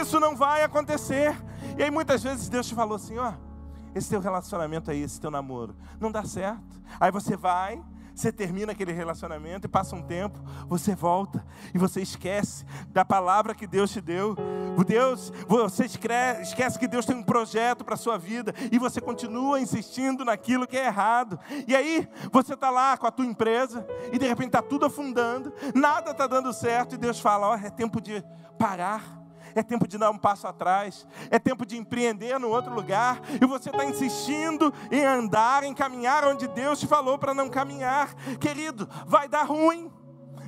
isso 0.00 0.18
não 0.20 0.36
vai 0.36 0.62
acontecer. 0.62 1.36
E 1.78 1.82
aí 1.82 1.90
muitas 1.90 2.22
vezes 2.22 2.48
Deus 2.48 2.66
te 2.66 2.74
falou 2.74 2.96
assim: 2.96 3.18
ó, 3.18 3.32
esse 3.94 4.10
teu 4.10 4.20
relacionamento 4.20 4.90
aí, 4.90 5.02
esse 5.02 5.20
teu 5.20 5.30
namoro, 5.30 5.74
não 6.00 6.10
dá 6.10 6.24
certo. 6.24 6.62
Aí 7.00 7.10
você 7.10 7.36
vai 7.36 7.82
você 8.16 8.32
termina 8.32 8.72
aquele 8.72 8.92
relacionamento 8.92 9.66
e 9.66 9.68
passa 9.68 9.94
um 9.94 10.00
tempo, 10.02 10.40
você 10.66 10.94
volta 10.94 11.44
e 11.74 11.78
você 11.78 12.00
esquece 12.00 12.64
da 12.88 13.04
palavra 13.04 13.54
que 13.54 13.66
Deus 13.66 13.90
te 13.90 14.00
deu. 14.00 14.34
Deus, 14.86 15.32
você 15.46 15.84
esquece 15.84 16.78
que 16.78 16.88
Deus 16.88 17.04
tem 17.04 17.16
um 17.16 17.22
projeto 17.22 17.84
para 17.84 17.94
a 17.94 17.98
sua 17.98 18.16
vida 18.16 18.54
e 18.72 18.78
você 18.78 19.00
continua 19.00 19.60
insistindo 19.60 20.24
naquilo 20.24 20.66
que 20.66 20.76
é 20.76 20.86
errado. 20.86 21.38
E 21.66 21.76
aí 21.76 22.08
você 22.32 22.54
está 22.54 22.70
lá 22.70 22.96
com 22.96 23.06
a 23.06 23.10
tua 23.10 23.26
empresa 23.26 23.86
e 24.12 24.18
de 24.18 24.26
repente 24.26 24.48
está 24.48 24.62
tudo 24.62 24.86
afundando, 24.86 25.52
nada 25.74 26.12
está 26.12 26.26
dando 26.26 26.52
certo 26.52 26.94
e 26.94 26.98
Deus 26.98 27.20
fala: 27.20 27.48
ó, 27.48 27.52
oh, 27.52 27.66
é 27.66 27.68
tempo 27.68 28.00
de 28.00 28.24
parar 28.58 29.25
é 29.56 29.62
tempo 29.62 29.88
de 29.88 29.96
dar 29.96 30.10
um 30.10 30.18
passo 30.18 30.46
atrás, 30.46 31.06
é 31.30 31.38
tempo 31.38 31.64
de 31.64 31.76
empreender 31.76 32.38
no 32.38 32.48
outro 32.48 32.72
lugar, 32.72 33.20
e 33.40 33.46
você 33.46 33.70
está 33.70 33.84
insistindo 33.84 34.72
em 34.90 35.04
andar, 35.04 35.64
em 35.64 35.74
caminhar 35.74 36.24
onde 36.24 36.46
Deus 36.46 36.78
te 36.78 36.86
falou 36.86 37.18
para 37.18 37.32
não 37.32 37.48
caminhar. 37.48 38.14
Querido, 38.38 38.88
vai 39.06 39.28
dar 39.28 39.44
ruim, 39.44 39.90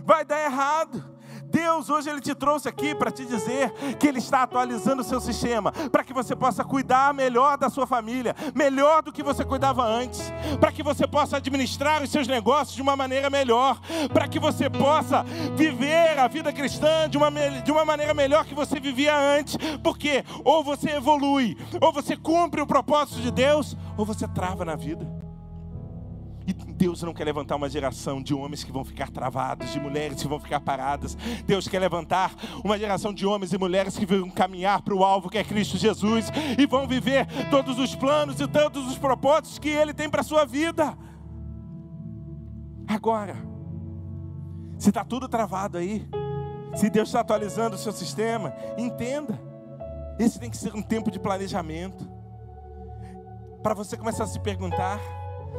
vai 0.04 0.24
dar 0.24 0.40
errado. 0.44 1.17
Deus 1.50 1.88
hoje 1.88 2.10
ele 2.10 2.20
te 2.20 2.34
trouxe 2.34 2.68
aqui 2.68 2.94
para 2.94 3.10
te 3.10 3.24
dizer 3.24 3.72
que 3.98 4.06
ele 4.06 4.18
está 4.18 4.42
atualizando 4.42 5.00
o 5.02 5.04
seu 5.04 5.20
sistema, 5.20 5.72
para 5.72 6.04
que 6.04 6.12
você 6.12 6.36
possa 6.36 6.62
cuidar 6.62 7.14
melhor 7.14 7.56
da 7.56 7.70
sua 7.70 7.86
família, 7.86 8.34
melhor 8.54 9.02
do 9.02 9.12
que 9.12 9.22
você 9.22 9.44
cuidava 9.44 9.84
antes, 9.84 10.32
para 10.60 10.70
que 10.70 10.82
você 10.82 11.06
possa 11.06 11.38
administrar 11.38 12.02
os 12.02 12.10
seus 12.10 12.28
negócios 12.28 12.76
de 12.76 12.82
uma 12.82 12.96
maneira 12.96 13.30
melhor, 13.30 13.80
para 14.12 14.28
que 14.28 14.38
você 14.38 14.68
possa 14.68 15.24
viver 15.56 16.18
a 16.18 16.28
vida 16.28 16.52
cristã 16.52 17.08
de 17.08 17.16
uma, 17.16 17.30
de 17.30 17.72
uma 17.72 17.84
maneira 17.84 18.12
melhor 18.12 18.44
que 18.44 18.54
você 18.54 18.78
vivia 18.78 19.16
antes, 19.16 19.56
porque 19.82 20.24
ou 20.44 20.62
você 20.62 20.90
evolui, 20.90 21.56
ou 21.80 21.92
você 21.92 22.16
cumpre 22.16 22.60
o 22.60 22.66
propósito 22.66 23.20
de 23.20 23.30
Deus, 23.30 23.76
ou 23.96 24.04
você 24.04 24.28
trava 24.28 24.64
na 24.64 24.76
vida. 24.76 25.17
E 26.48 26.54
Deus 26.54 27.02
não 27.02 27.12
quer 27.12 27.24
levantar 27.24 27.56
uma 27.56 27.68
geração 27.68 28.22
de 28.22 28.32
homens 28.32 28.64
que 28.64 28.72
vão 28.72 28.82
ficar 28.82 29.10
travados, 29.10 29.70
de 29.70 29.78
mulheres 29.78 30.22
que 30.22 30.26
vão 30.26 30.40
ficar 30.40 30.60
paradas. 30.60 31.14
Deus 31.44 31.68
quer 31.68 31.78
levantar 31.78 32.34
uma 32.64 32.78
geração 32.78 33.12
de 33.12 33.26
homens 33.26 33.52
e 33.52 33.58
mulheres 33.58 33.98
que 33.98 34.06
vão 34.06 34.30
caminhar 34.30 34.80
para 34.80 34.94
o 34.94 35.04
alvo 35.04 35.28
que 35.28 35.36
é 35.36 35.44
Cristo 35.44 35.76
Jesus 35.76 36.32
e 36.56 36.64
vão 36.64 36.88
viver 36.88 37.26
todos 37.50 37.78
os 37.78 37.94
planos 37.94 38.40
e 38.40 38.48
todos 38.48 38.88
os 38.88 38.96
propósitos 38.96 39.58
que 39.58 39.68
Ele 39.68 39.92
tem 39.92 40.08
para 40.08 40.22
a 40.22 40.24
sua 40.24 40.46
vida. 40.46 40.96
Agora, 42.88 43.36
se 44.78 44.88
está 44.88 45.04
tudo 45.04 45.28
travado 45.28 45.76
aí, 45.76 46.08
se 46.74 46.88
Deus 46.88 47.10
está 47.10 47.20
atualizando 47.20 47.76
o 47.76 47.78
seu 47.78 47.92
sistema, 47.92 48.54
entenda. 48.78 49.38
Esse 50.18 50.40
tem 50.40 50.48
que 50.48 50.56
ser 50.56 50.74
um 50.74 50.80
tempo 50.80 51.10
de 51.10 51.20
planejamento. 51.20 52.08
Para 53.62 53.74
você 53.74 53.98
começar 53.98 54.24
a 54.24 54.26
se 54.26 54.40
perguntar: 54.40 54.98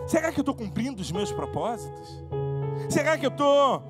Será 0.08 0.32
que 0.32 0.40
eu 0.40 0.42
estou 0.42 0.56
cumprindo 0.56 1.02
os 1.02 1.12
meus 1.12 1.32
propósitos? 1.32 2.24
Será 2.90 3.18
que 3.18 3.26
eu 3.26 3.30
estou 3.30 3.82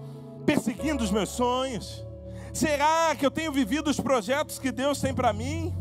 perseguindo 0.45 1.03
os 1.03 1.11
meus 1.11 1.29
sonhos? 1.29 2.05
Será 2.53 3.15
que 3.15 3.25
eu 3.25 3.31
tenho 3.31 3.51
vivido 3.51 3.89
os 3.89 3.99
projetos 3.99 4.59
que 4.59 4.71
Deus 4.71 4.99
tem 4.99 5.13
para 5.13 5.31
mim? 5.31 5.73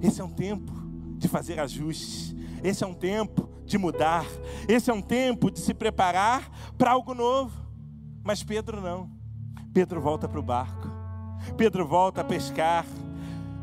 Esse 0.00 0.20
é 0.20 0.24
um 0.24 0.30
tempo 0.30 0.72
de 1.16 1.28
fazer 1.28 1.60
ajustes. 1.60 2.34
Esse 2.62 2.84
é 2.84 2.86
um 2.86 2.94
tempo 2.94 3.48
de 3.64 3.76
mudar. 3.76 4.24
Esse 4.68 4.90
é 4.90 4.94
um 4.94 5.02
tempo 5.02 5.50
de 5.50 5.60
se 5.60 5.74
preparar 5.74 6.50
para 6.78 6.92
algo 6.92 7.14
novo. 7.14 7.52
Mas 8.22 8.42
Pedro 8.42 8.80
não. 8.80 9.10
Pedro 9.72 10.00
volta 10.00 10.28
para 10.28 10.38
o 10.38 10.42
barco. 10.42 10.88
Pedro 11.56 11.86
volta 11.86 12.20
a 12.20 12.24
pescar. 12.24 12.86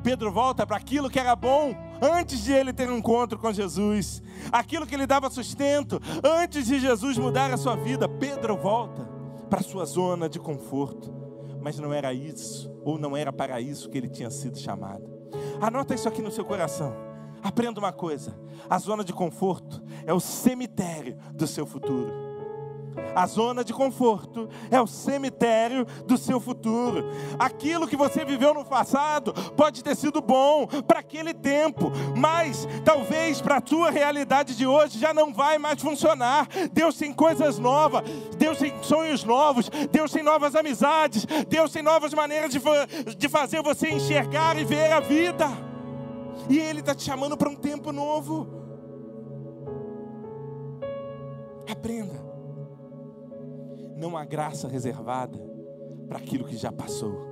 Pedro 0.04 0.32
volta 0.32 0.66
para 0.66 0.78
aquilo 0.78 1.10
que 1.10 1.20
era 1.20 1.36
bom 1.36 1.88
antes 2.01 2.44
de 2.44 2.51
ele 2.51 2.74
ter 2.74 2.89
um 2.89 2.98
encontro 2.98 3.38
com 3.38 3.51
Jesus, 3.51 4.22
aquilo 4.51 4.88
que 4.88 4.98
lhe 4.98 5.06
dava 5.06 5.29
sustento, 5.29 6.01
antes 6.24 6.65
de 6.65 6.79
Jesus 6.79 7.18
mudar 7.18 7.51
a 7.53 7.58
sua 7.58 7.75
vida. 7.75 8.08
Pedro 8.08 8.58
volta 8.58 9.08
para 9.50 9.62
sua 9.62 9.86
zona 9.86 10.29
de 10.29 10.39
conforto, 10.39 11.13
mas 11.62 11.79
não 11.79 11.94
era 11.94 12.13
isso, 12.13 12.72
ou 12.84 12.98
não 12.98 13.15
era 13.15 13.34
para 13.34 13.60
isso 13.60 13.89
que 13.89 13.98
ele 13.98 14.10
tinha 14.10 14.29
sido 14.29 14.58
chamado. 14.58 15.03
Anota 15.62 15.94
isso 15.94 16.08
aqui 16.08 16.22
no 16.22 16.32
seu 16.32 16.46
coração. 16.46 16.96
Aprenda 17.41 17.79
uma 17.79 17.91
coisa: 17.91 18.38
a 18.70 18.77
zona 18.77 19.03
de 19.03 19.13
conforto 19.13 19.82
é 20.06 20.13
o 20.13 20.20
cemitério 20.20 21.18
do 21.34 21.48
seu 21.48 21.65
futuro. 21.65 22.29
A 23.15 23.25
zona 23.25 23.63
de 23.63 23.74
conforto 23.74 24.50
é 24.70 24.79
o 24.79 24.88
cemitério 24.88 25.86
do 26.06 26.18
seu 26.18 26.39
futuro. 26.39 27.10
Aquilo 27.38 27.88
que 27.88 27.98
você 27.98 28.24
viveu 28.24 28.53
no 28.53 28.63
passado 28.63 29.34
pode 29.56 29.84
ter 29.84 29.96
sido 29.96 30.22
bom 30.22 30.68
para 30.68 31.00
aquele 31.00 31.34
tempo, 31.34 31.91
mas 32.15 32.68
talvez 32.86 33.41
para 33.41 33.58
a 33.58 33.62
tua 33.62 33.89
realidade 33.89 34.56
de 34.56 34.65
hoje 34.65 35.00
já 35.00 35.13
não 35.13 35.34
vai 35.34 35.58
mais 35.58 35.82
funcionar. 35.82 36.48
Deus 36.72 36.98
tem 36.98 37.13
coisas 37.13 37.58
novas, 37.60 38.03
Deus 38.38 38.58
tem 38.58 38.74
sonhos 38.82 39.24
novos, 39.24 39.70
Deus 39.91 40.12
tem 40.12 40.24
novas 40.24 40.56
amizades, 40.56 41.25
Deus 41.48 41.72
tem 41.72 41.82
novas 41.82 42.13
maneiras 42.13 42.51
de, 42.51 42.60
de 43.15 43.29
fazer 43.29 43.62
você 43.62 43.89
enxergar 43.89 44.58
e 44.58 44.63
ver 44.63 44.91
a 44.91 45.00
vida. 45.00 45.48
E 46.50 46.58
Ele 46.58 46.79
está 46.79 46.96
te 46.96 47.03
chamando 47.03 47.38
para 47.38 47.50
um 47.50 47.56
tempo 47.56 47.91
novo. 47.91 48.48
Aprenda 51.70 52.29
não 54.00 54.18
há 54.18 54.25
graça 54.25 54.68
reservada 54.68 55.38
para 56.08 56.18
aquilo 56.18 56.46
que 56.46 56.58
já 56.58 56.72
passou. 56.72 57.27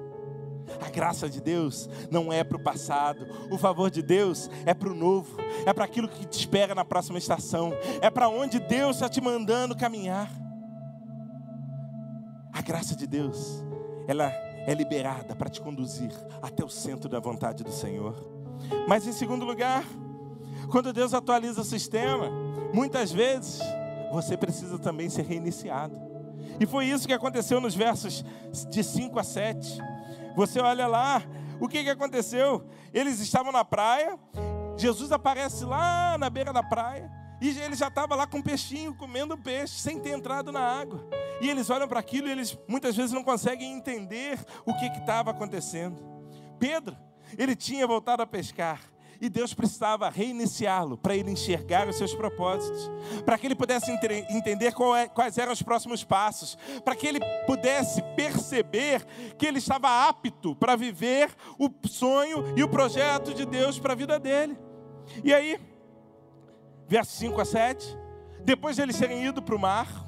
A 0.86 0.89
graça 0.89 1.29
de 1.29 1.41
Deus 1.41 1.89
não 2.12 2.31
é 2.31 2.43
para 2.43 2.57
o 2.57 2.63
passado, 2.63 3.25
o 3.50 3.57
favor 3.57 3.89
de 3.89 4.01
Deus 4.01 4.50
é 4.65 4.74
para 4.74 4.89
o 4.89 4.93
novo, 4.93 5.38
é 5.65 5.71
para 5.71 5.86
aquilo 5.86 6.09
que 6.09 6.25
te 6.25 6.39
espera 6.39 6.75
na 6.75 6.83
próxima 6.83 7.17
estação, 7.17 7.71
é 8.01 8.09
para 8.09 8.27
onde 8.27 8.59
Deus 8.59 8.97
está 8.97 9.07
te 9.07 9.21
mandando 9.21 9.75
caminhar. 9.75 10.29
A 12.51 12.62
graça 12.62 12.95
de 12.95 13.07
Deus, 13.07 13.63
ela 14.07 14.29
é 14.29 14.74
liberada 14.74 15.36
para 15.36 15.50
te 15.50 15.62
conduzir 15.62 16.12
até 16.41 16.65
o 16.65 16.69
centro 16.69 17.07
da 17.07 17.19
vontade 17.19 17.63
do 17.63 17.71
Senhor. 17.71 18.13
Mas 18.88 19.07
em 19.07 19.13
segundo 19.13 19.45
lugar, 19.45 19.86
quando 20.69 20.91
Deus 20.91 21.13
atualiza 21.13 21.62
o 21.62 21.65
sistema, 21.65 22.29
muitas 22.74 23.12
vezes 23.12 23.62
você 24.12 24.36
precisa 24.36 24.77
também 24.77 25.09
ser 25.09 25.24
reiniciado. 25.24 26.06
E 26.60 26.65
foi 26.65 26.86
isso 26.86 27.08
que 27.08 27.13
aconteceu 27.13 27.60
nos 27.62 27.75
versos 27.75 28.24
de 28.70 28.84
5 28.84 29.20
a 29.20 29.24
7. 29.24 29.77
Você 30.36 30.60
olha 30.60 30.88
lá, 30.88 31.24
o 31.60 31.67
que, 31.67 31.84
que 31.84 31.89
aconteceu? 31.89 32.67
Eles 32.94 33.20
estavam 33.20 33.51
na 33.51 33.65
praia, 33.65 34.17
Jesus 34.77 35.12
aparece 35.12 35.65
lá 35.65 36.17
na 36.17 36.29
beira 36.29 36.53
da 36.53 36.63
praia, 36.63 37.12
e 37.39 37.50
ele 37.60 37.75
já 37.75 37.88
estava 37.88 38.15
lá 38.15 38.25
com 38.25 38.38
um 38.38 38.41
peixinho, 38.41 38.96
comendo 38.96 39.38
peixe, 39.38 39.79
sem 39.79 40.00
ter 40.00 40.12
entrado 40.12 40.51
na 40.51 40.62
água. 40.62 41.08
E 41.39 41.50
eles 41.50 41.70
olham 41.70 41.88
para 41.88 42.00
aquilo 42.00 42.27
e 42.27 42.32
eles 42.32 42.58
muitas 42.67 42.96
vezes 42.96 43.12
não 43.12 43.24
conseguem 43.24 43.74
entender 43.74 44.39
o 44.65 44.74
que 44.74 44.86
estava 44.88 45.32
acontecendo. 45.32 46.01
Pedro, 46.58 46.98
ele 47.38 47.56
tinha 47.56 47.86
voltado 47.86 48.24
a 48.24 48.27
pescar. 48.27 48.82
E 49.19 49.29
Deus 49.29 49.53
precisava 49.53 50.09
reiniciá-lo 50.09 50.97
para 50.97 51.15
ele 51.15 51.31
enxergar 51.31 51.88
os 51.88 51.97
seus 51.97 52.13
propósitos, 52.13 52.91
para 53.25 53.38
que 53.38 53.47
ele 53.47 53.55
pudesse 53.55 53.91
entender 53.91 54.74
é, 54.95 55.07
quais 55.07 55.38
eram 55.38 55.51
os 55.51 55.62
próximos 55.62 56.03
passos, 56.03 56.57
para 56.83 56.95
que 56.95 57.07
ele 57.07 57.19
pudesse 57.45 58.01
perceber 58.15 59.05
que 59.38 59.45
ele 59.45 59.57
estava 59.57 60.07
apto 60.07 60.55
para 60.55 60.75
viver 60.75 61.29
o 61.57 61.69
sonho 61.88 62.43
e 62.55 62.63
o 62.63 62.69
projeto 62.69 63.33
de 63.33 63.45
Deus 63.45 63.79
para 63.79 63.93
a 63.93 63.95
vida 63.95 64.19
dele. 64.19 64.57
E 65.24 65.33
aí, 65.33 65.59
versos 66.88 67.15
5 67.17 67.41
a 67.41 67.45
7, 67.45 67.97
depois 68.43 68.75
de 68.75 68.81
eles 68.81 68.97
terem 68.97 69.25
ido 69.25 69.41
para 69.41 69.55
o 69.55 69.59
mar, 69.59 70.07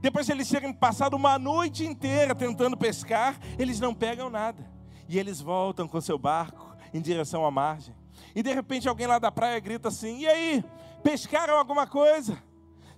depois 0.00 0.26
de 0.26 0.32
eles 0.32 0.48
terem 0.48 0.72
passado 0.72 1.14
uma 1.14 1.38
noite 1.38 1.84
inteira 1.84 2.34
tentando 2.34 2.76
pescar, 2.76 3.38
eles 3.58 3.78
não 3.78 3.94
pegam 3.94 4.28
nada. 4.28 4.68
E 5.08 5.18
eles 5.18 5.40
voltam 5.40 5.86
com 5.86 6.00
seu 6.00 6.18
barco 6.18 6.76
em 6.92 7.00
direção 7.00 7.46
à 7.46 7.50
margem. 7.50 7.94
E 8.34 8.42
de 8.42 8.52
repente 8.52 8.88
alguém 8.88 9.06
lá 9.06 9.18
da 9.18 9.30
praia 9.30 9.58
grita 9.60 9.88
assim: 9.88 10.20
E 10.20 10.26
aí, 10.26 10.64
pescaram 11.02 11.56
alguma 11.56 11.86
coisa? 11.86 12.36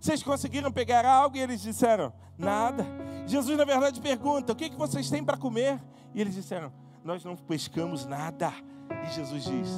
Vocês 0.00 0.23
conseguiram 0.23 0.71
pegar 0.71 1.04
algo? 1.07 1.37
E 1.37 1.40
eles 1.40 1.61
disseram: 1.62 2.12
Nada. 2.37 2.87
Jesus, 3.26 3.57
na 3.57 3.64
verdade, 3.64 4.00
pergunta: 4.00 4.52
O 4.52 4.57
que, 4.57 4.71
que 4.71 4.76
vocês 4.76 5.09
têm 5.11 5.25
para 5.25 5.37
comer? 5.37 5.81
E 6.14 6.21
eles 6.21 6.35
disseram: 6.35 6.73
Nós 7.02 7.25
não 7.25 7.37
pescamos 7.37 8.04
nada. 8.07 8.52
E 9.07 9.14
Jesus 9.14 9.45
diz: 9.45 9.69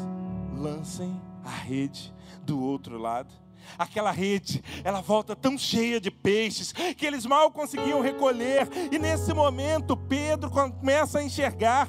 Lancem 0.56 1.20
a 1.44 1.50
rede 1.50 2.12
do 2.42 2.60
outro 2.60 2.98
lado 2.98 3.45
aquela 3.78 4.11
rede, 4.11 4.62
ela 4.85 5.00
volta 5.00 5.35
tão 5.35 5.56
cheia 5.58 6.00
de 6.00 6.11
peixes 6.11 6.73
que 6.73 7.06
eles 7.06 7.26
mal 7.26 7.50
conseguiam 7.50 8.00
recolher. 8.00 8.68
E 8.90 8.99
nesse 8.99 9.32
momento, 9.32 9.96
Pedro 9.96 10.50
começa 10.50 11.18
a 11.18 11.23
enxergar. 11.23 11.88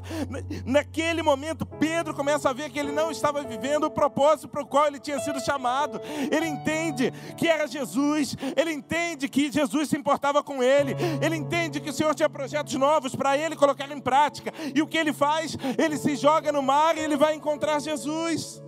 Naquele 0.66 1.22
momento, 1.22 1.66
Pedro 1.66 2.14
começa 2.14 2.50
a 2.50 2.54
ver 2.54 2.70
que 2.70 2.80
ele 2.80 2.92
não 2.92 3.12
estava 3.12 3.44
vivendo 3.44 3.86
o 3.86 3.92
propósito 3.92 4.48
para 4.48 4.62
o 4.62 4.66
qual 4.66 4.88
ele 4.88 5.00
tinha 5.00 5.20
sido 5.20 5.40
chamado. 5.40 6.02
Ele 6.32 6.48
entende 6.48 7.14
que 7.38 7.48
era 7.48 7.68
Jesus, 7.68 8.36
ele 8.56 8.72
entende 8.72 9.28
que 9.30 9.52
Jesus 9.52 9.90
se 9.90 9.98
importava 9.98 10.44
com 10.44 10.62
ele, 10.64 10.96
ele 11.22 11.36
entende 11.36 11.80
que 11.80 11.90
o 11.90 11.94
Senhor 11.94 12.14
tinha 12.16 12.30
projetos 12.30 12.74
novos 12.76 13.16
para 13.16 13.38
ele 13.38 13.56
colocar 13.56 13.92
em 13.92 14.00
prática. 14.00 14.54
E 14.74 14.82
o 14.82 14.88
que 14.88 14.98
ele 14.98 15.14
faz? 15.14 15.58
Ele 15.78 15.98
se 15.98 16.16
joga 16.16 16.52
no 16.52 16.62
mar 16.62 16.98
e 16.98 17.02
ele 17.02 17.18
vai 17.18 17.36
encontrar 17.36 17.80
Jesus. 17.80 18.62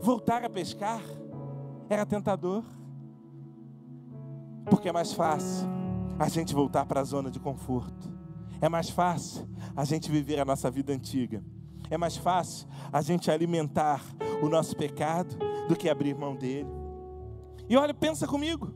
Voltar 0.00 0.44
a 0.44 0.50
pescar 0.50 1.00
era 1.88 2.04
tentador. 2.04 2.64
Porque 4.68 4.88
é 4.88 4.92
mais 4.92 5.12
fácil 5.12 5.68
a 6.18 6.28
gente 6.28 6.54
voltar 6.54 6.86
para 6.86 7.00
a 7.00 7.04
zona 7.04 7.30
de 7.30 7.38
conforto. 7.38 8.10
É 8.60 8.68
mais 8.68 8.90
fácil 8.90 9.48
a 9.76 9.84
gente 9.84 10.10
viver 10.10 10.40
a 10.40 10.44
nossa 10.44 10.70
vida 10.70 10.92
antiga. 10.92 11.44
É 11.90 11.96
mais 11.96 12.16
fácil 12.16 12.66
a 12.92 13.00
gente 13.00 13.30
alimentar 13.30 14.02
o 14.42 14.48
nosso 14.48 14.76
pecado 14.76 15.36
do 15.68 15.76
que 15.76 15.88
abrir 15.88 16.16
mão 16.16 16.34
dele. 16.34 16.68
E 17.68 17.76
olha, 17.76 17.94
pensa 17.94 18.26
comigo. 18.26 18.74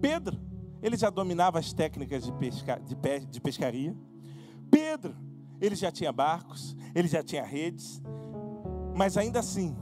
Pedro, 0.00 0.38
ele 0.82 0.96
já 0.96 1.10
dominava 1.10 1.58
as 1.58 1.72
técnicas 1.72 2.24
de, 2.24 2.32
pesca, 2.32 2.80
de, 2.84 2.94
pe, 2.94 3.20
de 3.20 3.40
pescaria. 3.40 3.96
Pedro, 4.70 5.14
ele 5.60 5.74
já 5.74 5.90
tinha 5.90 6.12
barcos, 6.12 6.76
ele 6.94 7.08
já 7.08 7.22
tinha 7.22 7.44
redes. 7.44 8.02
Mas 8.94 9.16
ainda 9.16 9.40
assim, 9.40 9.76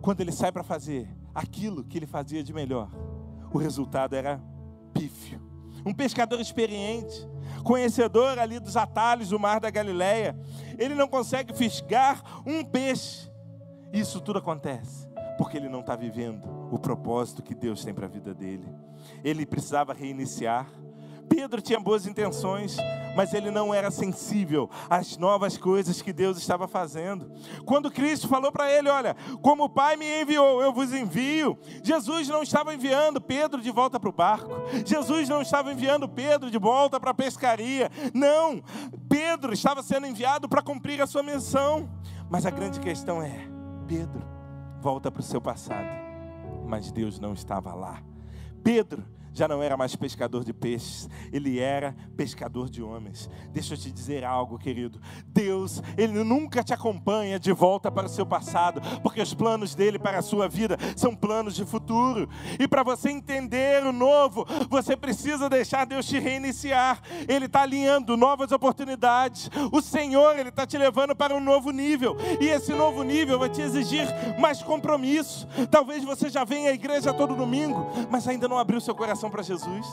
quando 0.00 0.20
ele 0.20 0.32
sai 0.32 0.50
para 0.50 0.62
fazer 0.62 1.08
aquilo 1.34 1.84
que 1.84 1.98
ele 1.98 2.06
fazia 2.06 2.42
de 2.42 2.52
melhor, 2.52 2.90
o 3.52 3.58
resultado 3.58 4.14
era 4.14 4.40
pífio. 4.92 5.40
Um 5.86 5.94
pescador 5.94 6.40
experiente, 6.40 7.28
conhecedor 7.62 8.38
ali 8.38 8.58
dos 8.58 8.76
atalhos 8.76 9.30
do 9.30 9.38
mar 9.38 9.60
da 9.60 9.70
Galileia, 9.70 10.38
ele 10.78 10.94
não 10.94 11.08
consegue 11.08 11.54
fisgar 11.54 12.22
um 12.46 12.64
peixe. 12.64 13.30
Isso 13.92 14.20
tudo 14.20 14.38
acontece 14.38 15.08
porque 15.38 15.56
ele 15.56 15.68
não 15.68 15.80
está 15.80 15.94
vivendo 15.94 16.44
o 16.72 16.78
propósito 16.78 17.42
que 17.42 17.54
Deus 17.54 17.84
tem 17.84 17.94
para 17.94 18.06
a 18.06 18.08
vida 18.08 18.34
dele. 18.34 18.68
Ele 19.22 19.46
precisava 19.46 19.94
reiniciar 19.94 20.68
Pedro 21.28 21.60
tinha 21.60 21.78
boas 21.78 22.06
intenções, 22.06 22.76
mas 23.14 23.34
ele 23.34 23.50
não 23.50 23.72
era 23.74 23.90
sensível 23.90 24.68
às 24.88 25.16
novas 25.16 25.56
coisas 25.56 26.00
que 26.00 26.12
Deus 26.12 26.38
estava 26.38 26.66
fazendo. 26.66 27.30
Quando 27.64 27.90
Cristo 27.90 28.28
falou 28.28 28.50
para 28.50 28.70
ele: 28.70 28.88
Olha, 28.88 29.16
como 29.42 29.64
o 29.64 29.68
Pai 29.68 29.96
me 29.96 30.22
enviou, 30.22 30.62
eu 30.62 30.72
vos 30.72 30.92
envio. 30.92 31.58
Jesus 31.82 32.28
não 32.28 32.42
estava 32.42 32.74
enviando 32.74 33.20
Pedro 33.20 33.60
de 33.60 33.70
volta 33.70 33.98
para 33.98 34.08
o 34.08 34.12
barco. 34.12 34.50
Jesus 34.84 35.28
não 35.28 35.42
estava 35.42 35.72
enviando 35.72 36.08
Pedro 36.08 36.50
de 36.50 36.58
volta 36.58 36.98
para 36.98 37.10
a 37.10 37.14
pescaria. 37.14 37.90
Não, 38.14 38.62
Pedro 39.08 39.52
estava 39.52 39.82
sendo 39.82 40.06
enviado 40.06 40.48
para 40.48 40.62
cumprir 40.62 41.00
a 41.02 41.06
sua 41.06 41.22
missão. 41.22 41.88
Mas 42.30 42.46
a 42.46 42.50
grande 42.50 42.80
questão 42.80 43.22
é: 43.22 43.48
Pedro, 43.86 44.22
volta 44.80 45.10
para 45.10 45.20
o 45.20 45.24
seu 45.24 45.40
passado. 45.40 45.88
Mas 46.66 46.92
Deus 46.92 47.18
não 47.18 47.32
estava 47.32 47.74
lá. 47.74 48.02
Pedro 48.62 49.17
já 49.38 49.46
não 49.46 49.62
era 49.62 49.76
mais 49.76 49.94
pescador 49.94 50.44
de 50.44 50.52
peixes, 50.52 51.08
ele 51.32 51.60
era 51.60 51.94
pescador 52.16 52.68
de 52.68 52.82
homens. 52.82 53.30
Deixa 53.52 53.74
eu 53.74 53.78
te 53.78 53.90
dizer 53.90 54.24
algo, 54.24 54.58
querido. 54.58 55.00
Deus, 55.26 55.80
ele 55.96 56.24
nunca 56.24 56.64
te 56.64 56.74
acompanha 56.74 57.38
de 57.38 57.52
volta 57.52 57.90
para 57.90 58.06
o 58.06 58.10
seu 58.10 58.26
passado, 58.26 58.80
porque 59.00 59.22
os 59.22 59.32
planos 59.32 59.76
dele 59.76 59.96
para 59.96 60.18
a 60.18 60.22
sua 60.22 60.48
vida 60.48 60.76
são 60.96 61.14
planos 61.14 61.54
de 61.54 61.64
futuro. 61.64 62.28
E 62.58 62.66
para 62.66 62.82
você 62.82 63.10
entender 63.10 63.84
o 63.86 63.92
novo, 63.92 64.44
você 64.68 64.96
precisa 64.96 65.48
deixar 65.48 65.86
Deus 65.86 66.06
te 66.06 66.18
reiniciar. 66.18 67.00
Ele 67.28 67.46
está 67.46 67.62
alinhando 67.62 68.16
novas 68.16 68.50
oportunidades. 68.50 69.48
O 69.70 69.80
Senhor, 69.80 70.36
ele 70.36 70.48
está 70.48 70.66
te 70.66 70.76
levando 70.76 71.14
para 71.14 71.34
um 71.34 71.40
novo 71.40 71.70
nível. 71.70 72.16
E 72.40 72.48
esse 72.48 72.72
novo 72.72 73.04
nível 73.04 73.38
vai 73.38 73.48
te 73.48 73.60
exigir 73.60 74.08
mais 74.40 74.62
compromisso. 74.62 75.46
Talvez 75.70 76.02
você 76.02 76.28
já 76.28 76.42
venha 76.42 76.70
à 76.70 76.74
igreja 76.74 77.14
todo 77.14 77.36
domingo, 77.36 77.86
mas 78.10 78.26
ainda 78.26 78.48
não 78.48 78.58
abriu 78.58 78.80
seu 78.80 78.96
coração 78.96 79.27
coração 79.28 79.30
para 79.30 79.42
Jesus. 79.42 79.86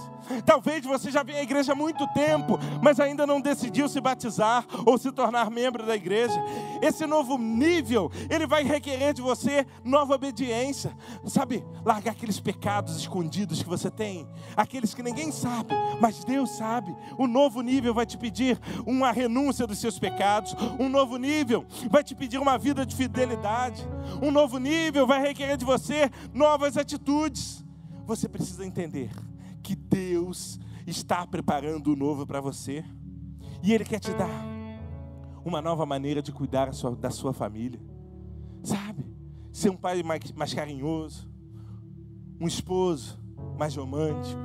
Talvez 0.45 0.83
você 0.83 1.11
já 1.11 1.21
venha 1.21 1.39
à 1.39 1.43
igreja 1.43 1.73
há 1.73 1.75
muito 1.75 2.07
tempo, 2.07 2.57
mas 2.81 2.99
ainda 2.99 3.27
não 3.27 3.39
decidiu 3.39 3.87
se 3.87 4.01
batizar 4.01 4.65
ou 4.85 4.97
se 4.97 5.11
tornar 5.11 5.51
membro 5.51 5.85
da 5.85 5.95
igreja. 5.95 6.41
Esse 6.81 7.05
novo 7.05 7.37
nível, 7.37 8.11
ele 8.29 8.47
vai 8.47 8.63
requerer 8.63 9.13
de 9.13 9.21
você 9.21 9.67
nova 9.83 10.15
obediência. 10.15 10.95
Sabe, 11.25 11.63
largar 11.83 12.11
aqueles 12.11 12.39
pecados 12.39 12.97
escondidos 12.97 13.61
que 13.61 13.69
você 13.69 13.91
tem, 13.91 14.27
aqueles 14.55 14.93
que 14.93 15.03
ninguém 15.03 15.31
sabe, 15.31 15.73
mas 15.99 16.23
Deus 16.23 16.51
sabe. 16.51 16.95
O 17.17 17.27
novo 17.27 17.61
nível 17.61 17.93
vai 17.93 18.05
te 18.05 18.17
pedir 18.17 18.59
uma 18.85 19.11
renúncia 19.11 19.67
dos 19.67 19.79
seus 19.79 19.99
pecados. 19.99 20.55
Um 20.79 20.89
novo 20.89 21.17
nível 21.17 21.65
vai 21.89 22.03
te 22.03 22.15
pedir 22.15 22.39
uma 22.39 22.57
vida 22.57 22.85
de 22.85 22.95
fidelidade. 22.95 23.87
Um 24.21 24.31
novo 24.31 24.57
nível 24.57 25.05
vai 25.05 25.21
requerer 25.21 25.57
de 25.57 25.65
você 25.65 26.09
novas 26.33 26.77
atitudes 26.77 27.64
você 28.05 28.29
precisa 28.29 28.65
entender 28.65 29.09
que 29.63 29.75
Deus 29.75 30.59
está 30.85 31.25
preparando 31.25 31.91
o 31.91 31.95
novo 31.95 32.25
para 32.25 32.39
você. 32.39 32.83
E 33.63 33.73
Ele 33.73 33.83
quer 33.83 33.99
te 33.99 34.13
dar 34.13 34.45
uma 35.43 35.61
nova 35.61 35.85
maneira 35.85 36.21
de 36.21 36.31
cuidar 36.31 36.71
da 36.99 37.09
sua 37.09 37.33
família. 37.33 37.79
Sabe? 38.63 39.05
Ser 39.51 39.69
um 39.69 39.77
pai 39.77 40.03
mais, 40.03 40.31
mais 40.33 40.53
carinhoso, 40.53 41.29
um 42.39 42.47
esposo 42.47 43.19
mais 43.57 43.75
romântico, 43.75 44.41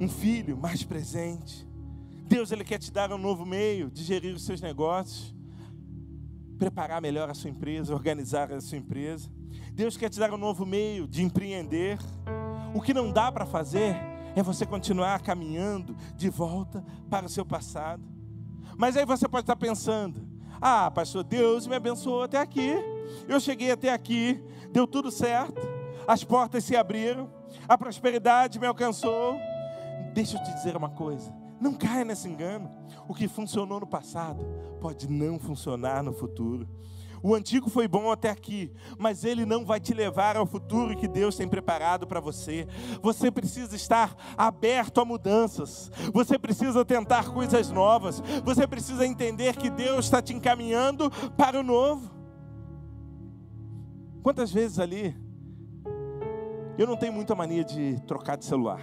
um 0.00 0.08
filho 0.08 0.56
mais 0.56 0.84
presente. 0.84 1.66
Deus 2.26 2.52
ele 2.52 2.64
quer 2.64 2.78
te 2.78 2.90
dar 2.90 3.12
um 3.12 3.18
novo 3.18 3.44
meio 3.44 3.90
de 3.90 4.02
gerir 4.02 4.34
os 4.34 4.44
seus 4.44 4.60
negócios, 4.60 5.34
preparar 6.58 7.00
melhor 7.00 7.28
a 7.28 7.34
sua 7.34 7.50
empresa, 7.50 7.92
organizar 7.92 8.52
a 8.52 8.60
sua 8.60 8.78
empresa. 8.78 9.28
Deus 9.72 9.96
quer 9.96 10.08
te 10.08 10.18
dar 10.18 10.32
um 10.32 10.36
novo 10.36 10.66
meio 10.66 11.06
de 11.06 11.22
empreender. 11.22 11.98
O 12.74 12.80
que 12.80 12.94
não 12.94 13.10
dá 13.10 13.30
para 13.30 13.46
fazer 13.46 13.96
é 14.34 14.42
você 14.42 14.64
continuar 14.64 15.20
caminhando 15.20 15.96
de 16.16 16.28
volta 16.28 16.84
para 17.10 17.26
o 17.26 17.28
seu 17.28 17.44
passado. 17.44 18.02
Mas 18.76 18.96
aí 18.96 19.04
você 19.04 19.28
pode 19.28 19.42
estar 19.42 19.56
pensando: 19.56 20.26
ah, 20.60 20.90
pastor, 20.90 21.24
Deus 21.24 21.66
me 21.66 21.74
abençoou 21.74 22.22
até 22.22 22.38
aqui. 22.38 22.74
Eu 23.28 23.38
cheguei 23.40 23.70
até 23.70 23.92
aqui, 23.92 24.42
deu 24.70 24.86
tudo 24.86 25.10
certo, 25.10 25.60
as 26.06 26.24
portas 26.24 26.64
se 26.64 26.74
abriram, 26.74 27.30
a 27.68 27.76
prosperidade 27.76 28.58
me 28.58 28.66
alcançou. 28.66 29.36
Deixa 30.14 30.36
eu 30.36 30.42
te 30.42 30.54
dizer 30.54 30.76
uma 30.76 30.90
coisa: 30.90 31.32
não 31.60 31.74
caia 31.74 32.04
nesse 32.04 32.28
engano. 32.28 32.70
O 33.08 33.14
que 33.14 33.28
funcionou 33.28 33.80
no 33.80 33.86
passado 33.86 34.44
pode 34.80 35.08
não 35.08 35.38
funcionar 35.38 36.02
no 36.02 36.12
futuro. 36.12 36.68
O 37.22 37.34
antigo 37.34 37.70
foi 37.70 37.86
bom 37.86 38.10
até 38.10 38.30
aqui, 38.30 38.72
mas 38.98 39.24
ele 39.24 39.46
não 39.46 39.64
vai 39.64 39.78
te 39.78 39.94
levar 39.94 40.36
ao 40.36 40.44
futuro 40.44 40.96
que 40.96 41.06
Deus 41.06 41.36
tem 41.36 41.46
preparado 41.46 42.04
para 42.06 42.18
você. 42.18 42.66
Você 43.00 43.30
precisa 43.30 43.76
estar 43.76 44.16
aberto 44.36 45.00
a 45.00 45.04
mudanças. 45.04 45.90
Você 46.12 46.36
precisa 46.36 46.84
tentar 46.84 47.32
coisas 47.32 47.70
novas. 47.70 48.20
Você 48.44 48.66
precisa 48.66 49.06
entender 49.06 49.56
que 49.56 49.70
Deus 49.70 50.06
está 50.06 50.20
te 50.20 50.34
encaminhando 50.34 51.10
para 51.36 51.60
o 51.60 51.62
novo. 51.62 52.10
Quantas 54.22 54.50
vezes 54.52 54.80
ali 54.80 55.16
eu 56.76 56.86
não 56.86 56.96
tenho 56.96 57.12
muita 57.12 57.34
mania 57.36 57.64
de 57.64 58.00
trocar 58.06 58.36
de 58.36 58.44
celular. 58.44 58.80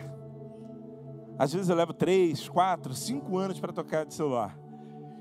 Às 1.38 1.52
vezes 1.54 1.67
eu 1.69 1.75
levo 1.75 1.93
três, 1.93 2.47
quatro, 2.47 2.93
cinco 2.93 3.38
anos 3.38 3.60
para 3.60 3.73
trocar 3.73 4.06
de 4.06 4.13
celular. 4.13 4.58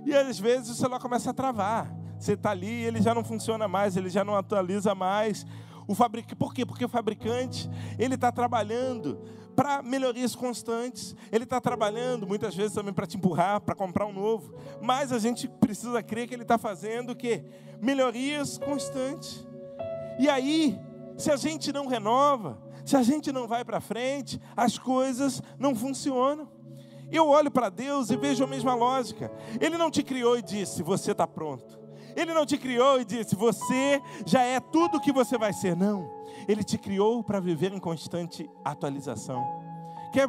E 0.04 0.14
às 0.14 0.38
vezes 0.38 0.70
o 0.70 0.74
celular 0.74 1.00
começa 1.00 1.30
a 1.30 1.34
travar. 1.34 1.97
Você 2.18 2.32
está 2.32 2.50
ali 2.50 2.82
e 2.82 2.84
ele 2.84 3.00
já 3.00 3.14
não 3.14 3.24
funciona 3.24 3.68
mais, 3.68 3.96
ele 3.96 4.10
já 4.10 4.24
não 4.24 4.36
atualiza 4.36 4.94
mais. 4.94 5.46
O 5.86 5.94
fabric... 5.94 6.34
Por 6.34 6.52
quê? 6.52 6.66
Porque 6.66 6.84
o 6.84 6.88
fabricante 6.88 7.70
ele 7.98 8.14
está 8.14 8.30
trabalhando 8.32 9.18
para 9.58 9.82
melhorias 9.82 10.36
constantes. 10.36 11.16
Ele 11.32 11.42
está 11.42 11.60
trabalhando 11.60 12.26
muitas 12.26 12.54
vezes 12.54 12.74
também 12.74 12.92
para 12.92 13.06
te 13.06 13.16
empurrar, 13.16 13.60
para 13.60 13.74
comprar 13.74 14.06
um 14.06 14.12
novo. 14.12 14.54
Mas 14.80 15.12
a 15.12 15.18
gente 15.18 15.48
precisa 15.48 16.02
crer 16.02 16.28
que 16.28 16.34
ele 16.34 16.42
está 16.42 16.56
fazendo 16.56 17.10
o 17.10 17.16
quê? 17.16 17.44
Melhorias 17.80 18.56
constantes. 18.58 19.44
E 20.18 20.28
aí, 20.28 20.78
se 21.16 21.30
a 21.30 21.36
gente 21.36 21.72
não 21.72 21.88
renova, 21.88 22.62
se 22.84 22.96
a 22.96 23.02
gente 23.02 23.32
não 23.32 23.48
vai 23.48 23.64
para 23.64 23.80
frente, 23.80 24.40
as 24.56 24.78
coisas 24.78 25.42
não 25.58 25.74
funcionam. 25.74 26.48
Eu 27.10 27.26
olho 27.28 27.50
para 27.50 27.68
Deus 27.68 28.10
e 28.10 28.16
vejo 28.16 28.44
a 28.44 28.46
mesma 28.46 28.74
lógica. 28.74 29.32
Ele 29.60 29.76
não 29.76 29.90
te 29.90 30.02
criou 30.02 30.38
e 30.38 30.42
disse: 30.42 30.82
Você 30.82 31.12
está 31.12 31.26
pronto. 31.26 31.77
Ele 32.18 32.34
não 32.34 32.44
te 32.44 32.58
criou 32.58 33.00
e 33.00 33.04
disse: 33.04 33.36
Você 33.36 34.02
já 34.26 34.42
é 34.42 34.58
tudo 34.58 34.96
o 34.96 35.00
que 35.00 35.12
você 35.12 35.38
vai 35.38 35.52
ser. 35.52 35.76
Não. 35.76 36.10
Ele 36.48 36.64
te 36.64 36.76
criou 36.76 37.22
para 37.22 37.38
viver 37.38 37.72
em 37.72 37.78
constante 37.78 38.50
atualização. 38.64 39.46
Quer 40.12 40.28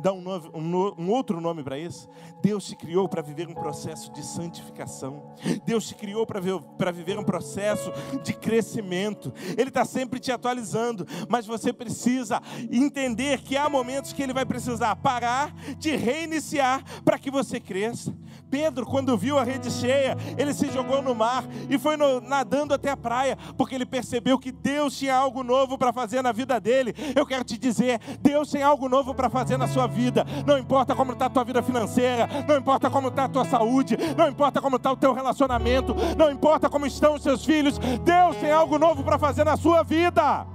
dar 0.00 0.12
um, 0.12 0.20
novo, 0.20 0.50
um, 0.54 1.04
um 1.04 1.10
outro 1.10 1.40
nome 1.40 1.62
para 1.62 1.78
isso? 1.78 2.08
Deus 2.42 2.64
te 2.66 2.76
criou 2.76 3.08
para 3.08 3.22
viver 3.22 3.48
um 3.48 3.54
processo 3.54 4.12
de 4.12 4.24
santificação. 4.24 5.34
Deus 5.64 5.88
te 5.88 5.94
criou 5.94 6.26
para 6.26 6.90
viver 6.90 7.18
um 7.18 7.24
processo 7.24 7.92
de 8.22 8.32
crescimento. 8.32 9.32
Ele 9.56 9.68
está 9.68 9.84
sempre 9.84 10.20
te 10.20 10.30
atualizando, 10.30 11.06
mas 11.28 11.46
você 11.46 11.72
precisa 11.72 12.40
entender 12.70 13.40
que 13.40 13.56
há 13.56 13.68
momentos 13.68 14.12
que 14.12 14.22
Ele 14.22 14.32
vai 14.32 14.46
precisar 14.46 14.94
parar, 14.96 15.54
te 15.78 15.94
reiniciar 15.96 16.82
para 17.04 17.18
que 17.18 17.30
você 17.30 17.60
cresça. 17.60 18.14
Pedro, 18.50 18.86
quando 18.86 19.16
viu 19.16 19.38
a 19.38 19.44
rede 19.44 19.70
cheia, 19.70 20.16
ele 20.36 20.54
se 20.54 20.70
jogou 20.70 21.02
no 21.02 21.14
mar 21.14 21.44
e 21.68 21.78
foi 21.78 21.96
no, 21.96 22.20
nadando 22.20 22.72
até 22.72 22.90
a 22.90 22.96
praia, 22.96 23.36
porque 23.56 23.74
ele 23.74 23.84
percebeu 23.84 24.38
que 24.38 24.50
Deus 24.50 24.96
tinha 24.96 25.14
algo 25.14 25.42
novo 25.42 25.76
para 25.76 25.92
fazer 25.92 26.22
na 26.22 26.32
vida 26.32 26.58
dele. 26.58 26.94
Eu 27.14 27.26
quero 27.26 27.44
te 27.44 27.58
dizer, 27.58 28.00
Deus 28.20 28.50
tem 28.50 28.62
algo 28.62 28.88
novo 28.88 29.14
para 29.14 29.28
fazer 29.28 29.56
na 29.56 29.68
sua 29.68 29.86
vida. 29.88 30.24
Não 30.46 30.58
importa 30.58 30.94
como 30.94 31.12
está 31.12 31.26
a 31.26 31.30
tua 31.30 31.44
vida 31.44 31.62
financeira, 31.62 32.28
não 32.46 32.56
importa 32.56 32.90
como 32.90 33.08
está 33.08 33.24
a 33.24 33.28
tua 33.28 33.44
saúde, 33.44 33.96
não 34.16 34.28
importa 34.28 34.60
como 34.60 34.76
está 34.76 34.92
o 34.92 34.96
teu 34.96 35.12
relacionamento, 35.12 35.94
não 36.16 36.30
importa 36.30 36.68
como 36.68 36.86
estão 36.86 37.14
os 37.14 37.22
seus 37.22 37.44
filhos, 37.44 37.78
Deus 37.78 38.36
tem 38.36 38.52
algo 38.52 38.78
novo 38.78 39.02
para 39.02 39.18
fazer 39.18 39.44
na 39.44 39.56
sua 39.56 39.82
vida. 39.82 40.46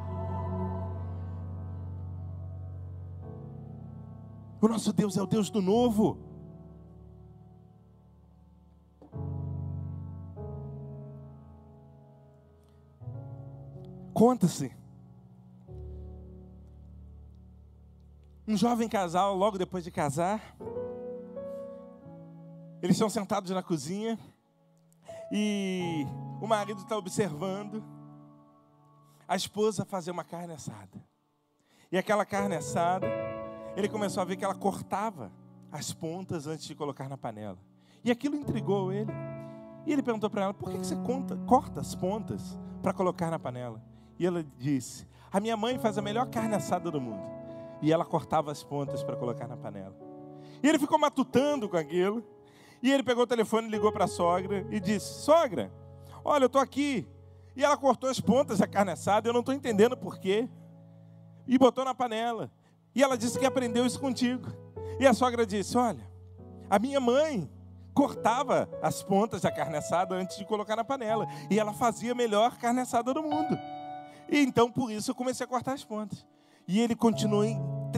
O 4.61 4.67
nosso 4.67 4.93
Deus 4.93 5.17
é 5.17 5.21
o 5.21 5.27
Deus 5.27 5.49
do 5.49 5.61
novo. 5.61 6.17
Conta-se 14.13 14.82
Um 18.45 18.57
jovem 18.57 18.89
casal, 18.89 19.37
logo 19.37 19.57
depois 19.57 19.85
de 19.85 19.89
casar, 19.89 20.57
eles 22.81 22.97
estão 22.97 23.09
sentados 23.09 23.49
na 23.51 23.63
cozinha 23.63 24.19
e 25.31 26.05
o 26.41 26.45
marido 26.45 26.81
está 26.81 26.97
observando 26.97 27.81
a 29.25 29.37
esposa 29.37 29.85
fazer 29.85 30.11
uma 30.11 30.25
carne 30.25 30.53
assada. 30.53 31.01
E 31.89 31.97
aquela 31.97 32.25
carne 32.25 32.57
assada, 32.57 33.07
ele 33.77 33.87
começou 33.87 34.19
a 34.19 34.25
ver 34.25 34.35
que 34.35 34.43
ela 34.43 34.55
cortava 34.55 35.31
as 35.71 35.93
pontas 35.93 36.45
antes 36.45 36.65
de 36.65 36.75
colocar 36.75 37.07
na 37.07 37.17
panela. 37.17 37.59
E 38.03 38.11
aquilo 38.11 38.35
intrigou 38.35 38.91
ele. 38.91 39.11
E 39.85 39.93
ele 39.93 40.03
perguntou 40.03 40.29
para 40.29 40.43
ela: 40.43 40.53
por 40.53 40.69
que 40.69 40.79
você 40.79 40.97
conta, 40.97 41.37
corta 41.47 41.79
as 41.79 41.95
pontas 41.95 42.59
para 42.81 42.91
colocar 42.91 43.31
na 43.31 43.39
panela? 43.39 43.81
E 44.19 44.27
ela 44.27 44.43
disse: 44.43 45.07
a 45.31 45.39
minha 45.39 45.55
mãe 45.55 45.79
faz 45.79 45.97
a 45.97 46.01
melhor 46.01 46.27
carne 46.27 46.55
assada 46.55 46.91
do 46.91 46.99
mundo 46.99 47.42
e 47.83 47.91
ela 47.91 48.05
cortava 48.05 48.49
as 48.49 48.63
pontas 48.63 49.03
para 49.03 49.17
colocar 49.17 49.45
na 49.45 49.57
panela. 49.57 49.93
E 50.63 50.69
ele 50.69 50.79
ficou 50.79 50.97
matutando 50.97 51.67
com 51.67 51.75
aquilo. 51.75 52.23
E 52.81 52.89
ele 52.89 53.03
pegou 53.03 53.23
o 53.23 53.27
telefone, 53.27 53.67
ligou 53.67 53.91
para 53.91 54.05
a 54.05 54.07
sogra 54.07 54.65
e 54.71 54.79
disse: 54.79 55.21
Sogra, 55.21 55.69
olha, 56.23 56.45
eu 56.45 56.47
estou 56.47 56.61
aqui. 56.61 57.05
E 57.55 57.63
ela 57.63 57.75
cortou 57.75 58.09
as 58.09 58.21
pontas 58.21 58.59
da 58.59 58.67
carne 58.67 58.91
assada, 58.91 59.27
eu 59.27 59.33
não 59.33 59.41
estou 59.41 59.53
entendendo 59.53 59.97
porquê. 59.97 60.49
E 61.45 61.57
botou 61.57 61.83
na 61.83 61.93
panela. 61.93 62.49
E 62.95 63.03
ela 63.03 63.17
disse 63.17 63.37
que 63.37 63.45
aprendeu 63.45 63.85
isso 63.85 63.99
contigo. 63.99 64.47
E 64.97 65.05
a 65.05 65.13
sogra 65.13 65.45
disse: 65.45 65.77
Olha, 65.77 66.09
a 66.69 66.79
minha 66.79 67.01
mãe 67.01 67.51
cortava 67.93 68.69
as 68.81 69.03
pontas 69.03 69.41
da 69.41 69.51
carne 69.51 69.75
assada 69.75 70.15
antes 70.15 70.37
de 70.37 70.45
colocar 70.45 70.77
na 70.77 70.85
panela. 70.85 71.27
E 71.49 71.59
ela 71.59 71.73
fazia 71.73 72.13
a 72.13 72.15
melhor 72.15 72.57
carne 72.57 72.79
assada 72.79 73.13
do 73.13 73.21
mundo. 73.21 73.59
E 74.29 74.39
então, 74.39 74.71
por 74.71 74.89
isso, 74.89 75.11
eu 75.11 75.15
comecei 75.15 75.43
a 75.43 75.47
cortar 75.47 75.73
as 75.73 75.83
pontas. 75.83 76.25
E 76.65 76.79
ele 76.79 76.95
continuou 76.95 77.43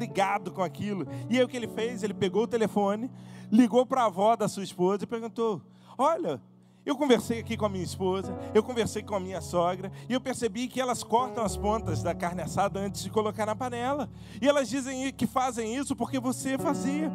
intrigado 0.06 0.52
com 0.52 0.62
aquilo. 0.62 1.08
E 1.30 1.38
aí 1.38 1.44
o 1.44 1.48
que 1.48 1.58
ele 1.58 1.68
fez? 1.68 2.04
Ele 2.04 2.14
pegou 2.14 2.44
o 2.44 2.48
telefone, 2.48 3.12
ligou 3.52 3.86
para 3.86 4.04
a 4.04 4.06
avó 4.06 4.36
da 4.36 4.48
sua 4.48 4.64
esposa 4.64 5.04
e 5.04 5.08
perguntou: 5.08 5.62
Olha, 5.98 6.42
eu 6.86 6.96
conversei 6.96 7.40
aqui 7.40 7.58
com 7.58 7.66
a 7.66 7.70
minha 7.70 7.84
esposa, 7.84 8.38
eu 8.54 8.64
conversei 8.64 9.02
com 9.02 9.16
a 9.16 9.20
minha 9.20 9.42
sogra, 9.42 9.92
e 10.08 10.14
eu 10.14 10.22
percebi 10.22 10.68
que 10.68 10.80
elas 10.80 11.04
cortam 11.04 11.44
as 11.44 11.58
pontas 11.58 12.04
da 12.04 12.14
carne 12.14 12.42
assada 12.42 12.80
antes 12.80 13.04
de 13.04 13.10
colocar 13.10 13.46
na 13.46 13.56
panela. 13.56 14.10
E 14.42 14.48
elas 14.48 14.70
dizem 14.70 15.12
que 15.12 15.26
fazem 15.26 15.76
isso 15.76 15.96
porque 15.96 16.20
você 16.20 16.58
fazia. 16.58 17.12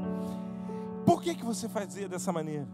Por 1.07 1.23
que, 1.23 1.35
que 1.35 1.45
você 1.45 1.69
fazia 1.69 2.09
dessa 2.09 2.33
maneira? 2.33 2.69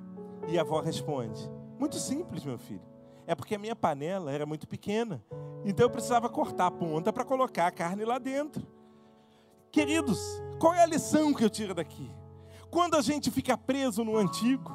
E 0.49 0.59
a 0.59 0.63
avó 0.63 0.81
responde: 0.81 1.49
Muito 1.79 1.97
simples, 1.97 2.45
meu 2.45 2.59
filho. 2.59 2.97
É 3.29 3.35
porque 3.35 3.57
a 3.57 3.59
minha 3.59 3.75
panela 3.75 4.31
era 4.31 4.47
muito 4.47 4.69
pequena. 4.69 5.23
Então 5.65 5.87
eu 5.87 5.91
precisava 5.91 6.29
cortar 6.29 6.67
a 6.67 6.71
ponta 6.71 7.13
para 7.13 7.25
colocar 7.25 7.67
a 7.67 7.73
carne 7.73 8.05
lá 8.05 8.19
dentro. 8.19 8.76
Queridos, 9.77 10.43
qual 10.59 10.73
é 10.73 10.83
a 10.83 10.87
lição 10.87 11.35
que 11.35 11.45
eu 11.45 11.51
tiro 11.51 11.75
daqui? 11.75 12.11
Quando 12.71 12.97
a 12.97 13.03
gente 13.03 13.31
fica 13.31 13.59
preso 13.59 14.03
no 14.03 14.17
antigo, 14.17 14.75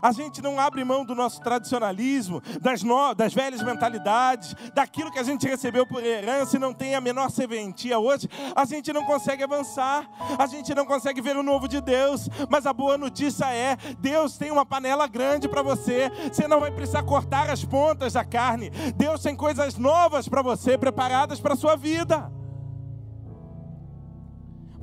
a 0.00 0.12
gente 0.12 0.40
não 0.40 0.60
abre 0.60 0.84
mão 0.84 1.04
do 1.04 1.16
nosso 1.16 1.40
tradicionalismo, 1.40 2.40
das, 2.62 2.84
no... 2.84 3.12
das 3.12 3.34
velhas 3.34 3.60
mentalidades, 3.60 4.54
daquilo 4.72 5.10
que 5.10 5.18
a 5.18 5.24
gente 5.24 5.48
recebeu 5.48 5.84
por 5.84 6.00
herança 6.00 6.54
e 6.54 6.60
não 6.60 6.72
tem 6.72 6.94
a 6.94 7.00
menor 7.00 7.28
serventia 7.28 7.98
hoje, 7.98 8.28
a 8.54 8.64
gente 8.64 8.92
não 8.92 9.04
consegue 9.04 9.42
avançar, 9.42 10.08
a 10.38 10.46
gente 10.46 10.72
não 10.76 10.86
consegue 10.86 11.20
ver 11.20 11.36
o 11.36 11.42
novo 11.42 11.66
de 11.66 11.80
Deus. 11.80 12.28
Mas 12.48 12.66
a 12.66 12.72
boa 12.72 12.96
notícia 12.96 13.52
é: 13.52 13.76
Deus 13.98 14.38
tem 14.38 14.52
uma 14.52 14.64
panela 14.64 15.08
grande 15.08 15.48
para 15.48 15.60
você, 15.60 16.08
você 16.32 16.46
não 16.46 16.60
vai 16.60 16.70
precisar 16.70 17.02
cortar 17.02 17.50
as 17.50 17.64
pontas 17.64 18.12
da 18.12 18.24
carne. 18.24 18.70
Deus 18.94 19.20
tem 19.20 19.34
coisas 19.34 19.76
novas 19.76 20.28
para 20.28 20.40
você, 20.40 20.78
preparadas 20.78 21.40
para 21.40 21.54
a 21.54 21.56
sua 21.56 21.74
vida. 21.74 22.30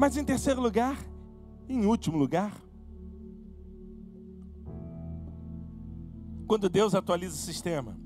Mas 0.04 0.18
em 0.18 0.26
terceiro 0.26 0.60
lugar, 0.60 0.98
em 1.66 1.86
último 1.86 2.18
lugar, 2.18 2.62
quando 6.46 6.68
Deus 6.68 6.94
atualiza 6.94 7.34
o 7.34 7.38
sistema, 7.38 7.98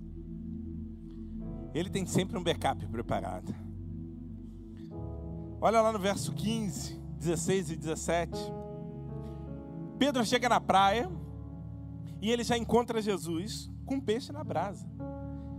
Ele 1.74 1.90
tem 1.90 2.06
sempre 2.06 2.38
um 2.38 2.44
backup 2.44 2.86
preparado. 2.86 3.52
Olha 5.60 5.82
lá 5.82 5.92
no 5.92 5.98
verso 5.98 6.34
15, 6.34 7.00
16 7.18 7.72
e 7.72 7.76
17. 7.76 8.32
Pedro 9.98 10.24
chega 10.24 10.48
na 10.48 10.62
praia 10.62 11.10
e 12.22 12.30
ele 12.30 12.44
já 12.44 12.56
encontra 12.56 13.02
Jesus 13.02 13.72
com 13.88 13.96
um 13.96 14.02
peixe 14.02 14.32
na 14.32 14.44
brasa. 14.44 14.88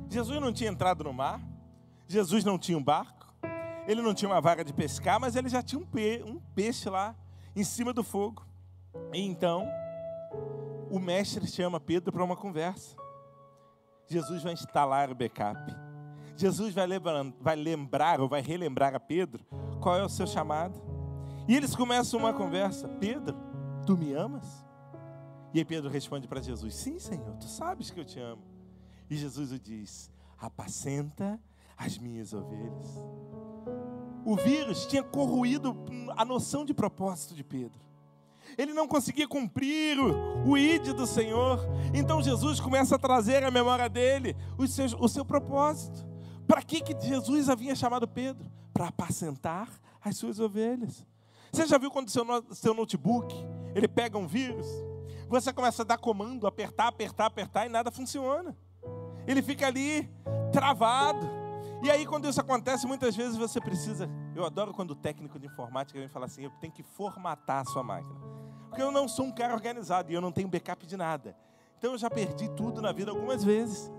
Jesus 0.08 0.40
não 0.40 0.52
tinha 0.52 0.70
entrado 0.70 1.02
no 1.02 1.12
mar, 1.12 1.44
Jesus 2.06 2.44
não 2.44 2.56
tinha 2.56 2.78
um 2.78 2.84
barco, 2.84 3.17
ele 3.88 4.02
não 4.02 4.12
tinha 4.12 4.28
uma 4.28 4.40
vaga 4.40 4.62
de 4.62 4.70
pescar, 4.70 5.18
mas 5.18 5.34
ele 5.34 5.48
já 5.48 5.62
tinha 5.62 5.80
um, 5.80 5.86
pe 5.86 6.22
um 6.22 6.38
peixe 6.54 6.90
lá 6.90 7.16
em 7.56 7.64
cima 7.64 7.90
do 7.90 8.04
fogo. 8.04 8.46
E 9.14 9.22
então, 9.22 9.66
o 10.90 10.98
mestre 10.98 11.46
chama 11.46 11.80
Pedro 11.80 12.12
para 12.12 12.22
uma 12.22 12.36
conversa. 12.36 12.94
Jesus 14.06 14.42
vai 14.42 14.52
instalar 14.52 15.10
o 15.10 15.14
backup. 15.14 15.58
Jesus 16.36 16.74
vai 16.74 16.86
lembrar, 16.86 17.24
vai 17.40 17.56
lembrar 17.56 18.20
ou 18.20 18.28
vai 18.28 18.42
relembrar 18.42 18.94
a 18.94 19.00
Pedro 19.00 19.42
qual 19.80 19.96
é 19.96 20.04
o 20.04 20.08
seu 20.08 20.26
chamado. 20.26 20.78
E 21.48 21.56
eles 21.56 21.74
começam 21.74 22.20
uma 22.20 22.34
conversa: 22.34 22.86
Pedro, 22.86 23.38
tu 23.86 23.96
me 23.96 24.12
amas? 24.12 24.66
E 25.54 25.60
aí 25.60 25.64
Pedro 25.64 25.88
responde 25.88 26.28
para 26.28 26.42
Jesus: 26.42 26.74
Sim, 26.74 26.98
Senhor, 26.98 27.36
tu 27.38 27.46
sabes 27.46 27.90
que 27.90 27.98
eu 27.98 28.04
te 28.04 28.20
amo. 28.20 28.42
E 29.08 29.16
Jesus 29.16 29.50
o 29.50 29.58
diz: 29.58 30.12
apacenta 30.38 31.40
as 31.74 31.96
minhas 31.96 32.34
ovelhas. 32.34 33.27
O 34.28 34.36
vírus 34.36 34.84
tinha 34.84 35.02
corroído 35.02 35.74
a 36.14 36.22
noção 36.22 36.62
de 36.62 36.74
propósito 36.74 37.34
de 37.34 37.42
Pedro. 37.42 37.80
Ele 38.58 38.74
não 38.74 38.86
conseguia 38.86 39.26
cumprir 39.26 39.98
o, 39.98 40.52
o 40.52 40.94
do 40.94 41.06
Senhor. 41.06 41.58
Então 41.94 42.20
Jesus 42.20 42.60
começa 42.60 42.96
a 42.96 42.98
trazer 42.98 43.42
à 43.42 43.50
memória 43.50 43.88
dele 43.88 44.36
o 44.58 44.66
seu, 44.66 44.84
o 44.98 45.08
seu 45.08 45.24
propósito. 45.24 46.06
Para 46.46 46.60
que, 46.60 46.82
que 46.82 47.08
Jesus 47.08 47.48
havia 47.48 47.74
chamado 47.74 48.06
Pedro? 48.06 48.50
Para 48.74 48.88
apacentar 48.88 49.66
as 49.98 50.18
suas 50.18 50.38
ovelhas. 50.38 51.06
Você 51.50 51.66
já 51.66 51.78
viu 51.78 51.90
quando 51.90 52.10
seu, 52.10 52.26
seu 52.50 52.74
notebook 52.74 53.34
ele 53.74 53.88
pega 53.88 54.18
um 54.18 54.26
vírus? 54.26 54.66
Você 55.26 55.54
começa 55.54 55.80
a 55.80 55.86
dar 55.86 55.96
comando, 55.96 56.46
apertar, 56.46 56.88
apertar, 56.88 57.24
apertar 57.24 57.64
e 57.64 57.70
nada 57.70 57.90
funciona. 57.90 58.54
Ele 59.26 59.40
fica 59.40 59.66
ali 59.66 60.06
travado. 60.52 61.37
E 61.82 61.90
aí, 61.90 62.04
quando 62.04 62.28
isso 62.28 62.40
acontece, 62.40 62.86
muitas 62.86 63.14
vezes 63.14 63.36
você 63.36 63.60
precisa. 63.60 64.08
Eu 64.34 64.44
adoro 64.44 64.72
quando 64.72 64.90
o 64.90 64.96
técnico 64.96 65.38
de 65.38 65.46
informática 65.46 65.98
vem 65.98 66.08
falar 66.08 66.26
assim: 66.26 66.42
eu 66.42 66.50
tenho 66.60 66.72
que 66.72 66.82
formatar 66.82 67.62
a 67.62 67.64
sua 67.64 67.82
máquina. 67.82 68.18
Porque 68.68 68.82
eu 68.82 68.90
não 68.90 69.08
sou 69.08 69.26
um 69.26 69.32
cara 69.32 69.54
organizado 69.54 70.10
e 70.10 70.14
eu 70.14 70.20
não 70.20 70.32
tenho 70.32 70.48
backup 70.48 70.86
de 70.86 70.96
nada. 70.96 71.36
Então 71.78 71.92
eu 71.92 71.98
já 71.98 72.10
perdi 72.10 72.48
tudo 72.50 72.82
na 72.82 72.90
vida 72.90 73.10
algumas 73.10 73.44
vezes. 73.44 73.90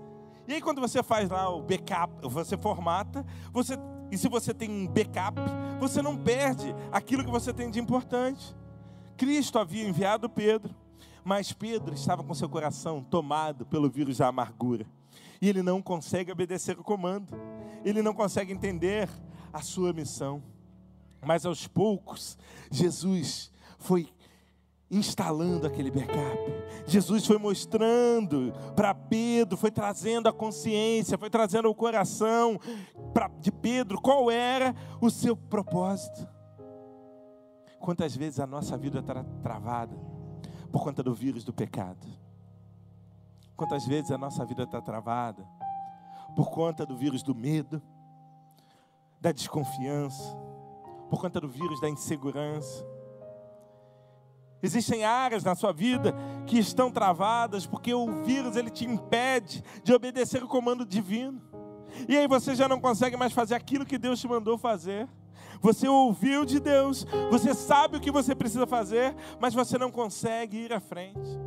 E 0.46 0.54
aí, 0.54 0.60
quando 0.60 0.80
você 0.80 1.02
faz 1.02 1.30
lá 1.30 1.48
o 1.48 1.62
backup, 1.62 2.12
você 2.28 2.56
formata, 2.56 3.24
você, 3.52 3.74
e 4.10 4.18
se 4.18 4.28
você 4.28 4.52
tem 4.52 4.68
um 4.68 4.86
backup, 4.86 5.40
você 5.78 6.02
não 6.02 6.16
perde 6.16 6.74
aquilo 6.92 7.24
que 7.24 7.30
você 7.30 7.52
tem 7.52 7.70
de 7.70 7.80
importante. 7.80 8.54
Cristo 9.16 9.58
havia 9.58 9.88
enviado 9.88 10.28
Pedro, 10.28 10.74
mas 11.24 11.52
Pedro 11.52 11.94
estava 11.94 12.22
com 12.22 12.34
seu 12.34 12.48
coração 12.48 13.02
tomado 13.02 13.64
pelo 13.64 13.88
vírus 13.88 14.18
da 14.18 14.28
amargura. 14.28 14.86
E 15.40 15.48
ele 15.48 15.62
não 15.62 15.80
consegue 15.80 16.30
obedecer 16.32 16.78
o 16.78 16.84
comando, 16.84 17.34
ele 17.84 18.02
não 18.02 18.14
consegue 18.14 18.52
entender 18.52 19.08
a 19.52 19.60
sua 19.62 19.92
missão. 19.92 20.42
Mas 21.22 21.44
aos 21.44 21.66
poucos, 21.66 22.38
Jesus 22.70 23.50
foi 23.78 24.08
instalando 24.90 25.66
aquele 25.66 25.90
backup. 25.90 26.38
Jesus 26.86 27.24
foi 27.24 27.38
mostrando 27.38 28.52
para 28.74 28.92
Pedro, 28.92 29.56
foi 29.56 29.70
trazendo 29.70 30.28
a 30.28 30.32
consciência, 30.32 31.16
foi 31.16 31.30
trazendo 31.30 31.68
o 31.68 31.74
coração 31.74 32.58
pra, 33.14 33.28
de 33.28 33.52
Pedro 33.52 34.00
qual 34.00 34.30
era 34.30 34.74
o 35.00 35.08
seu 35.10 35.36
propósito. 35.36 36.26
Quantas 37.78 38.16
vezes 38.16 38.40
a 38.40 38.46
nossa 38.46 38.76
vida 38.76 38.98
está 38.98 39.24
travada 39.42 39.96
por 40.72 40.82
conta 40.82 41.02
do 41.02 41.14
vírus 41.14 41.44
do 41.44 41.52
pecado? 41.52 42.06
Quantas 43.56 43.86
vezes 43.86 44.10
a 44.10 44.18
nossa 44.18 44.44
vida 44.44 44.64
está 44.64 44.80
travada 44.80 45.46
por 46.34 46.50
conta 46.50 46.86
do 46.86 46.96
vírus 46.96 47.22
do 47.22 47.34
medo, 47.34 47.82
da 49.20 49.32
desconfiança, 49.32 50.36
por 51.08 51.20
conta 51.20 51.40
do 51.40 51.48
vírus 51.48 51.80
da 51.80 51.88
insegurança? 51.88 52.86
Existem 54.62 55.04
áreas 55.04 55.42
na 55.42 55.54
sua 55.54 55.72
vida 55.72 56.14
que 56.46 56.58
estão 56.58 56.90
travadas 56.90 57.66
porque 57.66 57.94
o 57.94 58.22
vírus 58.22 58.56
ele 58.56 58.70
te 58.70 58.84
impede 58.84 59.64
de 59.82 59.92
obedecer 59.92 60.42
o 60.42 60.48
comando 60.48 60.84
divino. 60.84 61.40
E 62.08 62.16
aí 62.16 62.28
você 62.28 62.54
já 62.54 62.68
não 62.68 62.80
consegue 62.80 63.16
mais 63.16 63.32
fazer 63.32 63.54
aquilo 63.54 63.86
que 63.86 63.98
Deus 63.98 64.20
te 64.20 64.28
mandou 64.28 64.58
fazer. 64.58 65.08
Você 65.60 65.88
ouviu 65.88 66.44
de 66.44 66.58
Deus, 66.58 67.04
você 67.30 67.54
sabe 67.54 67.96
o 67.96 68.00
que 68.00 68.10
você 68.10 68.34
precisa 68.34 68.66
fazer, 68.66 69.14
mas 69.38 69.52
você 69.52 69.76
não 69.76 69.90
consegue 69.90 70.56
ir 70.58 70.72
à 70.72 70.80
frente. 70.80 71.38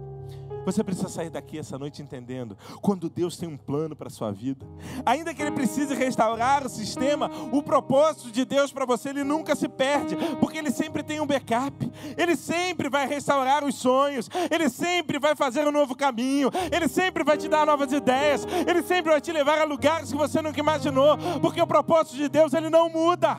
Você 0.66 0.84
precisa 0.84 1.10
sair 1.10 1.30
daqui 1.30 1.58
essa 1.58 1.78
noite 1.78 2.02
entendendo 2.02 2.58
quando 2.82 3.10
Deus 3.10 3.38
tem 3.38 3.50
um 3.50 3.58
plano 3.58 3.96
para 3.96 4.08
a 4.08 4.12
sua 4.12 4.32
vida. 4.32 4.66
Ainda 5.06 5.34
que 5.34 5.42
Ele 5.42 5.52
precise 5.52 5.94
restaurar 5.94 6.66
o 6.66 6.70
sistema, 6.70 7.30
o 7.52 7.62
propósito 7.62 8.32
de 8.32 8.46
Deus 8.46 8.72
para 8.72 8.86
você, 8.86 9.10
Ele 9.10 9.24
nunca 9.24 9.56
se 9.56 9.68
perde, 9.68 10.16
porque 10.40 10.58
Ele 10.58 10.72
sempre 10.72 11.04
tem 11.04 11.20
um 11.20 11.28
backup. 11.28 11.92
Ele 12.18 12.36
sempre 12.36 12.90
vai 12.90 13.08
restaurar 13.08 13.64
os 13.64 13.76
sonhos, 13.76 14.30
Ele 14.50 14.70
sempre 14.70 15.20
vai 15.20 15.36
fazer 15.36 15.68
um 15.68 15.72
novo 15.72 15.96
caminho, 15.96 16.50
Ele 16.72 16.88
sempre 16.88 17.24
vai 17.24 17.38
te 17.38 17.48
dar 17.48 17.66
novas 17.66 17.92
ideias, 17.92 18.46
Ele 18.68 18.82
sempre 18.84 19.12
vai 19.12 19.22
te 19.22 19.32
levar 19.32 19.60
a 19.60 19.64
lugares 19.66 20.12
que 20.12 20.18
você 20.18 20.42
nunca 20.42 20.60
imaginou, 20.60 21.18
porque 21.42 21.62
o 21.62 21.68
propósito 21.68 22.16
de 22.16 22.30
Deus, 22.30 22.54
Ele 22.54 22.70
não 22.70 22.90
muda. 22.90 23.38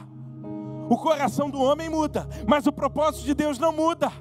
O 0.89 0.99
coração 0.99 1.49
do 1.49 1.61
homem 1.63 1.89
muda, 1.89 2.29
mas 2.47 2.67
o 2.67 2.73
propósito 2.73 3.25
de 3.25 3.35
Deus 3.35 3.59
não 3.59 3.73
muda. 3.73 4.13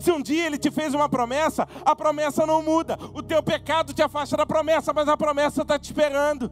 Se 0.00 0.10
um 0.12 0.22
dia 0.22 0.46
ele 0.46 0.58
te 0.58 0.70
fez 0.70 0.94
uma 0.94 1.08
promessa, 1.08 1.66
a 1.84 1.94
promessa 1.94 2.46
não 2.46 2.62
muda. 2.62 2.98
O 3.12 3.22
teu 3.22 3.42
pecado 3.42 3.92
te 3.92 4.02
afasta 4.02 4.36
da 4.36 4.46
promessa, 4.46 4.92
mas 4.92 5.08
a 5.08 5.16
promessa 5.16 5.62
está 5.62 5.78
te 5.78 5.84
esperando. 5.84 6.50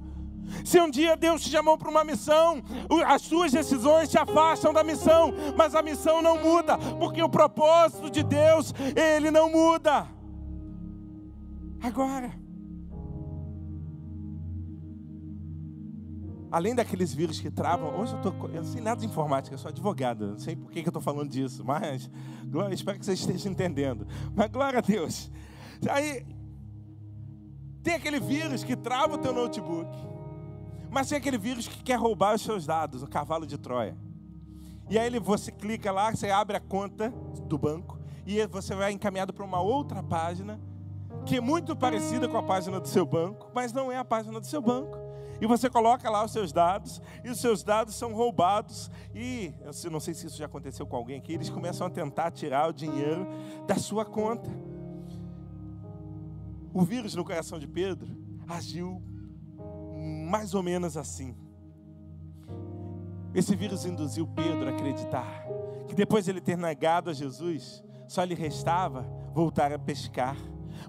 Se 0.65 0.81
um 0.81 0.91
dia 0.91 1.17
Deus 1.17 1.43
te 1.43 1.51
chamou 1.51 1.79
para 1.79 1.91
uma 1.91 2.05
missão, 2.05 2.63
as 3.07 3.23
suas 3.23 3.53
decisões 3.53 4.09
te 4.09 4.19
afastam 4.19 4.73
da 4.73 4.83
missão, 4.83 5.33
mas 5.57 5.75
a 5.75 5.83
missão 5.83 6.21
não 6.21 6.43
muda, 6.43 6.77
porque 6.99 7.23
o 7.23 7.29
propósito 7.29 8.11
de 8.11 8.23
Deus, 8.23 8.75
ele 8.97 9.31
não 9.31 9.51
muda. 9.51 10.07
Agora, 11.83 12.33
além 16.51 16.75
daqueles 16.75 17.15
vírus 17.15 17.41
que 17.41 17.51
travam, 17.51 17.99
hoje 17.99 18.15
eu, 18.15 18.21
tô, 18.21 18.29
eu 18.49 18.63
não 18.63 18.65
sei 18.65 18.81
nada 18.81 19.01
de 19.01 19.07
informática, 19.07 19.55
eu 19.55 19.59
sou 19.59 19.69
advogado, 19.69 20.33
não 20.33 20.39
sei 20.39 20.57
por 20.57 20.71
que, 20.71 20.83
que 20.83 20.89
eu 20.89 20.91
estou 20.91 21.03
falando 21.03 21.31
disso, 21.31 21.65
mas 21.65 22.11
glória, 22.51 22.75
espero 22.75 22.99
que 22.99 23.05
vocês 23.05 23.21
estejam 23.21 23.53
entendendo. 23.53 24.07
Mas 24.35 24.51
glória 24.51 24.79
a 24.79 24.83
Deus. 24.83 25.31
Aí 25.89 26.27
tem 27.83 27.95
aquele 27.95 28.21
vírus 28.21 28.63
que 28.63 28.77
trava 28.77 29.15
o 29.15 29.19
teu 29.19 29.33
notebook, 29.33 29.91
mas 30.91 31.09
tem 31.09 31.17
aquele 31.17 31.39
vírus 31.39 31.67
que 31.67 31.83
quer 31.83 31.99
roubar 31.99 32.35
os 32.35 32.43
seus 32.43 32.67
dados, 32.67 33.03
o 33.03 33.07
cavalo 33.07 33.47
de 33.47 33.57
Troia. 33.57 33.97
E 34.91 34.99
aí 34.99 35.19
você 35.19 35.53
clica 35.53 35.93
lá, 35.93 36.11
você 36.11 36.31
abre 36.31 36.57
a 36.57 36.61
conta 36.61 37.11
do 37.47 37.57
banco 37.57 37.99
e 38.27 38.45
você 38.47 38.75
vai 38.75 38.93
encaminhado 38.93 39.33
para 39.33 39.45
uma 39.45 39.61
outra 39.61 40.03
página 40.03 40.61
que 41.25 41.37
é 41.37 41.41
muito 41.41 41.77
parecida 41.77 42.29
com 42.29 42.37
a 42.37 42.43
página 42.43 42.81
do 42.81 42.89
seu 42.89 43.07
banco, 43.07 43.51
mas 43.55 43.73
não 43.73 43.93
é 43.93 43.97
a 43.97 44.05
página 44.05 44.41
do 44.41 44.47
seu 44.47 44.61
banco. 44.61 45.10
E 45.41 45.47
você 45.47 45.71
coloca 45.71 46.09
lá 46.11 46.25
os 46.25 46.33
seus 46.33 46.53
dados, 46.53 47.01
e 47.25 47.31
os 47.31 47.41
seus 47.41 47.63
dados 47.63 47.95
são 47.95 48.13
roubados. 48.13 48.91
E 49.15 49.55
eu 49.83 49.91
não 49.91 50.01
sei 50.01 50.15
se 50.15 50.27
isso 50.27 50.37
já 50.37 50.47
aconteceu 50.47 50.87
com 50.87 50.97
alguém 50.97 51.19
aqui, 51.19 51.33
eles 51.33 51.49
começam 51.49 51.87
a 51.87 51.91
tentar 51.91 52.31
tirar 52.31 52.69
o 52.69 52.73
dinheiro 52.73 53.27
da 53.67 53.77
sua 53.77 54.05
conta. 54.05 54.51
O 56.73 56.83
vírus 56.83 57.15
no 57.15 57.25
coração 57.25 57.59
de 57.59 57.67
Pedro 57.67 58.17
agiu 58.49 59.03
mais 60.29 60.55
ou 60.55 60.63
menos 60.63 60.97
assim. 60.97 61.35
Esse 63.35 63.55
vírus 63.55 63.85
induziu 63.85 64.27
Pedro 64.27 64.69
a 64.69 64.73
acreditar 64.73 65.47
que 65.89 65.95
depois 65.95 66.25
de 66.25 66.31
ele 66.31 66.41
ter 66.41 66.57
negado 66.57 67.11
a 67.11 67.13
Jesus, 67.13 67.83
só 68.07 68.23
lhe 68.23 68.35
restava 68.35 69.03
voltar 69.33 69.73
a 69.73 69.79
pescar. 69.79 70.37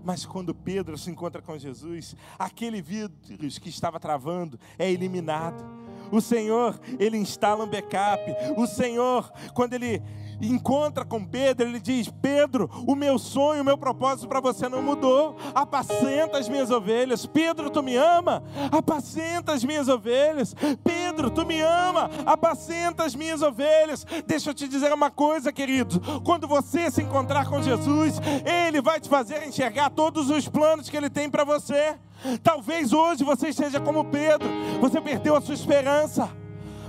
Mas 0.03 0.25
quando 0.25 0.53
Pedro 0.53 0.97
se 0.97 1.09
encontra 1.09 1.41
com 1.41 1.57
Jesus, 1.57 2.15
aquele 2.37 2.81
vírus 2.81 3.57
que 3.59 3.69
estava 3.69 3.99
travando 3.99 4.59
é 4.77 4.91
eliminado. 4.91 5.63
O 6.11 6.19
Senhor, 6.19 6.79
ele 6.99 7.17
instala 7.17 7.63
um 7.63 7.67
backup. 7.67 8.23
O 8.57 8.67
Senhor, 8.67 9.31
quando 9.53 9.73
ele 9.73 10.01
encontra 10.47 11.05
com 11.05 11.23
Pedro, 11.23 11.67
ele 11.67 11.79
diz: 11.79 12.11
Pedro, 12.21 12.69
o 12.87 12.95
meu 12.95 13.17
sonho, 13.19 13.61
o 13.61 13.65
meu 13.65 13.77
propósito 13.77 14.27
para 14.27 14.39
você 14.39 14.67
não 14.67 14.81
mudou. 14.81 15.37
Apacenta 15.53 16.37
as 16.37 16.49
minhas 16.49 16.71
ovelhas. 16.71 17.25
Pedro, 17.25 17.69
tu 17.69 17.83
me 17.83 17.95
ama? 17.95 18.43
Apacenta 18.71 19.53
as 19.53 19.63
minhas 19.63 19.87
ovelhas. 19.87 20.55
Pedro, 20.83 21.29
tu 21.29 21.45
me 21.45 21.61
ama? 21.61 22.09
Apacenta 22.25 23.03
as 23.03 23.15
minhas 23.15 23.41
ovelhas. 23.41 24.05
Deixa 24.25 24.49
eu 24.49 24.53
te 24.53 24.67
dizer 24.67 24.91
uma 24.93 25.11
coisa, 25.11 25.51
querido. 25.51 25.99
Quando 26.21 26.47
você 26.47 26.89
se 26.89 27.01
encontrar 27.01 27.47
com 27.47 27.61
Jesus, 27.61 28.19
Ele 28.45 28.81
vai 28.81 28.99
te 28.99 29.09
fazer 29.09 29.45
enxergar 29.47 29.89
todos 29.89 30.29
os 30.29 30.47
planos 30.47 30.89
que 30.89 30.97
Ele 30.97 31.09
tem 31.09 31.29
para 31.29 31.43
você. 31.43 31.95
Talvez 32.43 32.93
hoje 32.93 33.23
você 33.23 33.49
esteja 33.49 33.79
como 33.79 34.05
Pedro, 34.05 34.47
você 34.79 35.01
perdeu 35.01 35.35
a 35.35 35.41
sua 35.41 35.55
esperança 35.55 36.40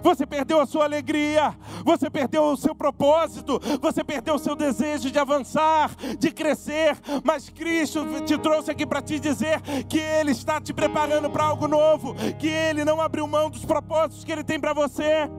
você 0.03 0.27
perdeu 0.27 0.61
a 0.61 0.67
sua 0.67 0.85
alegria, 0.85 1.57
você 1.85 2.11
perdeu 2.11 2.45
o 2.45 2.57
seu 2.57 2.75
propósito, 2.75 3.61
você 3.81 4.03
perdeu 4.03 4.35
o 4.35 4.39
seu 4.39 4.57
desejo 4.57 5.11
de 5.11 5.19
avançar, 5.19 5.95
de 6.19 6.31
crescer, 6.31 6.99
mas 7.23 7.49
Cristo 7.49 8.05
te 8.25 8.37
trouxe 8.39 8.71
aqui 8.71 8.87
para 8.87 9.01
te 9.01 9.19
dizer 9.19 9.61
que 9.89 9.99
Ele 9.99 10.33
está 10.33 10.61
te 10.61 10.73
preparando 10.73 11.31
para 11.31 11.45
algo 11.45 11.69
novo, 11.69 12.15
que 12.39 12.49
Ele 12.49 12.85
não 12.85 13.01
abriu 13.01 13.27
mão 13.27 13.51
dos 13.51 13.65
propósitos 13.65 14.25
que 14.25 14.33
Ele 14.33 14.45
tem 14.45 14.59
para 14.59 14.73
você. 14.73 15.31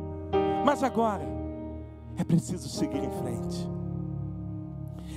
Mas 0.65 0.81
agora, 0.83 1.23
é 2.17 2.23
preciso 2.23 2.69
seguir 2.69 3.03
em 3.03 3.11
frente, 3.11 3.69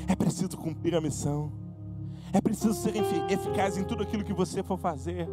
é 0.09 0.17
preciso 0.17 0.57
cumprir 0.57 0.95
a 0.95 1.01
missão. 1.01 1.53
É 2.33 2.41
preciso 2.41 2.75
ser 2.75 2.95
eficaz 3.31 3.79
em 3.79 3.85
tudo 3.85 4.03
aquilo 4.03 4.25
que 4.25 4.33
você 4.33 4.63
for 4.63 4.77
fazer, 4.77 5.27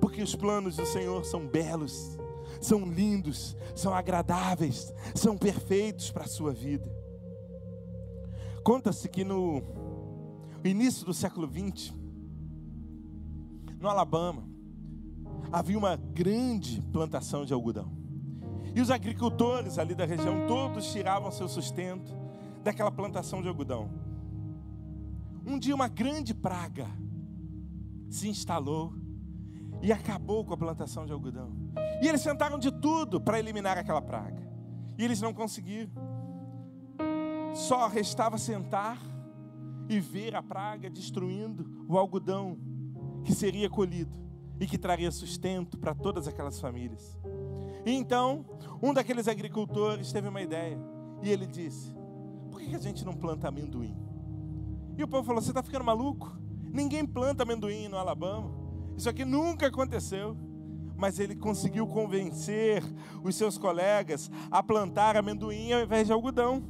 porque 0.00 0.22
os 0.22 0.36
planos 0.36 0.76
do 0.76 0.86
Senhor 0.86 1.24
são 1.24 1.48
belos, 1.48 2.16
são 2.64 2.84
lindos, 2.86 3.56
são 3.74 3.94
agradáveis, 3.94 4.92
são 5.14 5.36
perfeitos 5.36 6.10
para 6.10 6.24
a 6.24 6.28
sua 6.28 6.52
vida. 6.52 6.90
Conta-se 8.64 9.08
que 9.08 9.22
no 9.22 9.62
início 10.64 11.04
do 11.04 11.12
século 11.12 11.46
XX, 11.46 11.92
no 13.78 13.88
Alabama, 13.88 14.48
havia 15.52 15.76
uma 15.76 15.96
grande 15.96 16.80
plantação 16.90 17.44
de 17.44 17.52
algodão. 17.52 17.92
E 18.74 18.80
os 18.80 18.90
agricultores 18.90 19.78
ali 19.78 19.94
da 19.94 20.06
região 20.06 20.46
todos 20.48 20.90
tiravam 20.90 21.30
seu 21.30 21.46
sustento 21.46 22.12
daquela 22.64 22.90
plantação 22.90 23.42
de 23.42 23.48
algodão. 23.48 23.90
Um 25.46 25.58
dia 25.58 25.74
uma 25.74 25.88
grande 25.88 26.32
praga 26.32 26.88
se 28.08 28.26
instalou 28.26 28.94
e 29.82 29.92
acabou 29.92 30.44
com 30.44 30.54
a 30.54 30.56
plantação 30.56 31.04
de 31.04 31.12
algodão. 31.12 31.63
E 32.02 32.08
eles 32.08 32.22
tentaram 32.22 32.58
de 32.58 32.70
tudo 32.70 33.20
para 33.20 33.38
eliminar 33.38 33.78
aquela 33.78 34.02
praga. 34.02 34.42
E 34.98 35.04
eles 35.04 35.20
não 35.20 35.32
conseguiram. 35.32 35.92
Só 37.54 37.86
restava 37.86 38.36
sentar 38.36 38.98
e 39.88 40.00
ver 40.00 40.34
a 40.34 40.42
praga 40.42 40.90
destruindo 40.90 41.84
o 41.88 41.98
algodão 41.98 42.58
que 43.24 43.34
seria 43.34 43.70
colhido 43.70 44.16
e 44.60 44.66
que 44.66 44.78
traria 44.78 45.10
sustento 45.10 45.78
para 45.78 45.94
todas 45.94 46.28
aquelas 46.28 46.60
famílias. 46.60 47.16
E 47.84 47.92
então, 47.92 48.44
um 48.82 48.94
daqueles 48.94 49.28
agricultores 49.28 50.12
teve 50.12 50.28
uma 50.28 50.42
ideia 50.42 50.78
e 51.22 51.30
ele 51.30 51.46
disse: 51.46 51.94
Por 52.50 52.60
que 52.60 52.74
a 52.74 52.78
gente 52.78 53.04
não 53.04 53.12
planta 53.12 53.48
amendoim? 53.48 53.96
E 54.96 55.02
o 55.02 55.08
povo 55.08 55.24
falou: 55.24 55.42
Você 55.42 55.50
está 55.50 55.62
ficando 55.62 55.84
maluco? 55.84 56.36
Ninguém 56.72 57.06
planta 57.06 57.42
amendoim 57.42 57.88
no 57.88 57.96
Alabama. 57.96 58.50
Isso 58.96 59.08
aqui 59.08 59.24
nunca 59.24 59.66
aconteceu. 59.66 60.36
Mas 60.96 61.18
ele 61.18 61.34
conseguiu 61.34 61.86
convencer 61.86 62.82
os 63.22 63.34
seus 63.36 63.58
colegas 63.58 64.30
a 64.50 64.62
plantar 64.62 65.16
amendoim 65.16 65.72
ao 65.72 65.82
invés 65.82 66.06
de 66.06 66.12
algodão. 66.12 66.62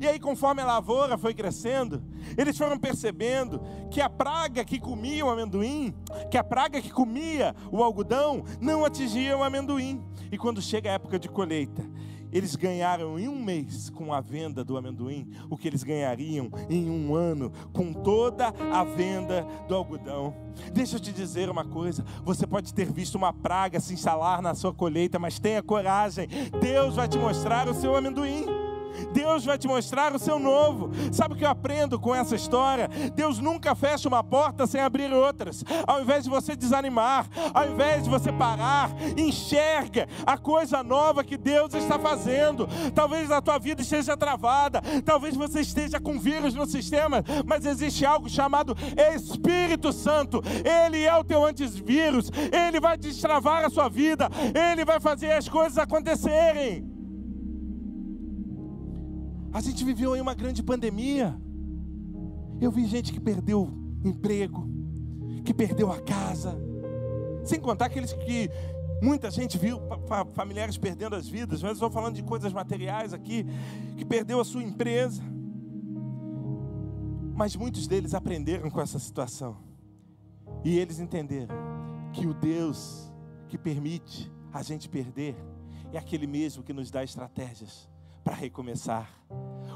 E 0.00 0.08
aí, 0.08 0.18
conforme 0.18 0.60
a 0.60 0.66
lavoura 0.66 1.16
foi 1.16 1.32
crescendo, 1.32 2.02
eles 2.36 2.58
foram 2.58 2.78
percebendo 2.78 3.60
que 3.90 4.00
a 4.00 4.10
praga 4.10 4.64
que 4.64 4.80
comia 4.80 5.24
o 5.24 5.30
amendoim, 5.30 5.94
que 6.30 6.36
a 6.36 6.42
praga 6.42 6.80
que 6.80 6.90
comia 6.90 7.54
o 7.70 7.82
algodão, 7.82 8.44
não 8.60 8.84
atingia 8.84 9.36
o 9.38 9.42
amendoim. 9.42 10.02
E 10.32 10.38
quando 10.38 10.60
chega 10.60 10.90
a 10.90 10.94
época 10.94 11.18
de 11.18 11.28
colheita, 11.28 11.88
eles 12.34 12.56
ganharam 12.56 13.18
em 13.18 13.28
um 13.28 13.42
mês 13.42 13.88
com 13.88 14.12
a 14.12 14.20
venda 14.20 14.64
do 14.64 14.76
amendoim 14.76 15.30
o 15.48 15.56
que 15.56 15.68
eles 15.68 15.84
ganhariam 15.84 16.50
em 16.68 16.90
um 16.90 17.14
ano 17.14 17.52
com 17.72 17.92
toda 17.92 18.48
a 18.48 18.82
venda 18.82 19.46
do 19.68 19.74
algodão. 19.74 20.34
Deixa 20.72 20.96
eu 20.96 21.00
te 21.00 21.12
dizer 21.12 21.48
uma 21.48 21.64
coisa: 21.64 22.04
você 22.24 22.46
pode 22.46 22.74
ter 22.74 22.90
visto 22.90 23.14
uma 23.14 23.32
praga 23.32 23.78
se 23.78 23.94
instalar 23.94 24.42
na 24.42 24.54
sua 24.54 24.74
colheita, 24.74 25.18
mas 25.18 25.38
tenha 25.38 25.62
coragem, 25.62 26.28
Deus 26.60 26.96
vai 26.96 27.08
te 27.08 27.16
mostrar 27.16 27.68
o 27.68 27.74
seu 27.74 27.94
amendoim. 27.94 28.63
Deus 29.12 29.44
vai 29.44 29.58
te 29.58 29.66
mostrar 29.66 30.14
o 30.14 30.18
seu 30.18 30.38
novo. 30.38 30.90
Sabe 31.12 31.34
o 31.34 31.36
que 31.36 31.44
eu 31.44 31.50
aprendo 31.50 31.98
com 31.98 32.14
essa 32.14 32.34
história? 32.34 32.88
Deus 33.14 33.38
nunca 33.38 33.74
fecha 33.74 34.08
uma 34.08 34.22
porta 34.22 34.66
sem 34.66 34.80
abrir 34.80 35.12
outras. 35.12 35.64
Ao 35.86 36.00
invés 36.00 36.24
de 36.24 36.30
você 36.30 36.56
desanimar, 36.56 37.26
ao 37.52 37.68
invés 37.70 38.04
de 38.04 38.10
você 38.10 38.32
parar, 38.32 38.90
enxerga 39.16 40.08
a 40.26 40.36
coisa 40.36 40.82
nova 40.82 41.24
que 41.24 41.36
Deus 41.36 41.74
está 41.74 41.98
fazendo. 41.98 42.68
Talvez 42.94 43.30
a 43.30 43.40
tua 43.40 43.58
vida 43.58 43.82
esteja 43.82 44.16
travada, 44.16 44.82
talvez 45.04 45.36
você 45.36 45.60
esteja 45.60 46.00
com 46.00 46.18
vírus 46.18 46.54
no 46.54 46.66
sistema, 46.66 47.24
mas 47.46 47.64
existe 47.66 48.04
algo 48.04 48.28
chamado 48.28 48.76
Espírito 49.14 49.92
Santo. 49.92 50.42
Ele 50.64 51.02
é 51.02 51.16
o 51.16 51.24
teu 51.24 51.44
antivírus, 51.44 52.30
ele 52.52 52.80
vai 52.80 52.96
destravar 52.96 53.64
a 53.64 53.70
sua 53.70 53.88
vida, 53.88 54.28
ele 54.72 54.84
vai 54.84 55.00
fazer 55.00 55.32
as 55.32 55.48
coisas 55.48 55.78
acontecerem. 55.78 56.93
A 59.54 59.60
gente 59.60 59.84
viveu 59.84 60.14
aí 60.14 60.20
uma 60.20 60.34
grande 60.34 60.64
pandemia. 60.64 61.40
Eu 62.60 62.72
vi 62.72 62.86
gente 62.86 63.12
que 63.12 63.20
perdeu 63.20 63.70
emprego, 64.04 64.68
que 65.44 65.54
perdeu 65.54 65.92
a 65.92 66.00
casa, 66.00 66.58
sem 67.44 67.60
contar 67.60 67.86
aqueles 67.86 68.12
que 68.12 68.50
muita 69.00 69.30
gente 69.30 69.56
viu 69.56 69.78
familiares 70.32 70.76
perdendo 70.76 71.14
as 71.14 71.28
vidas, 71.28 71.62
mas 71.62 71.74
estou 71.74 71.88
falando 71.88 72.16
de 72.16 72.24
coisas 72.24 72.52
materiais 72.52 73.14
aqui, 73.14 73.46
que 73.96 74.04
perdeu 74.04 74.40
a 74.40 74.44
sua 74.44 74.60
empresa. 74.60 75.22
Mas 77.36 77.54
muitos 77.54 77.86
deles 77.86 78.12
aprenderam 78.12 78.68
com 78.68 78.80
essa 78.80 78.98
situação. 78.98 79.56
E 80.64 80.76
eles 80.80 80.98
entenderam 80.98 81.54
que 82.12 82.26
o 82.26 82.34
Deus 82.34 83.08
que 83.48 83.56
permite 83.56 84.32
a 84.52 84.64
gente 84.64 84.88
perder 84.88 85.36
é 85.92 85.98
aquele 85.98 86.26
mesmo 86.26 86.64
que 86.64 86.72
nos 86.72 86.90
dá 86.90 87.04
estratégias 87.04 87.88
para 88.24 88.34
recomeçar. 88.34 89.23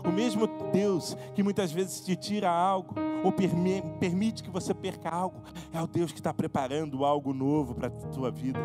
O 0.04 0.12
mesmo 0.12 0.46
Deus 0.72 1.16
que 1.34 1.42
muitas 1.42 1.72
vezes 1.72 2.00
te 2.00 2.14
tira 2.16 2.50
algo 2.50 2.94
ou 3.24 3.32
permite 3.32 4.42
que 4.42 4.50
você 4.50 4.72
perca 4.72 5.10
algo, 5.10 5.42
é 5.72 5.82
o 5.82 5.86
Deus 5.86 6.12
que 6.12 6.20
está 6.20 6.32
preparando 6.32 7.04
algo 7.04 7.34
novo 7.34 7.74
para 7.74 7.88
a 7.88 7.90
tua 7.90 8.30
vida. 8.30 8.60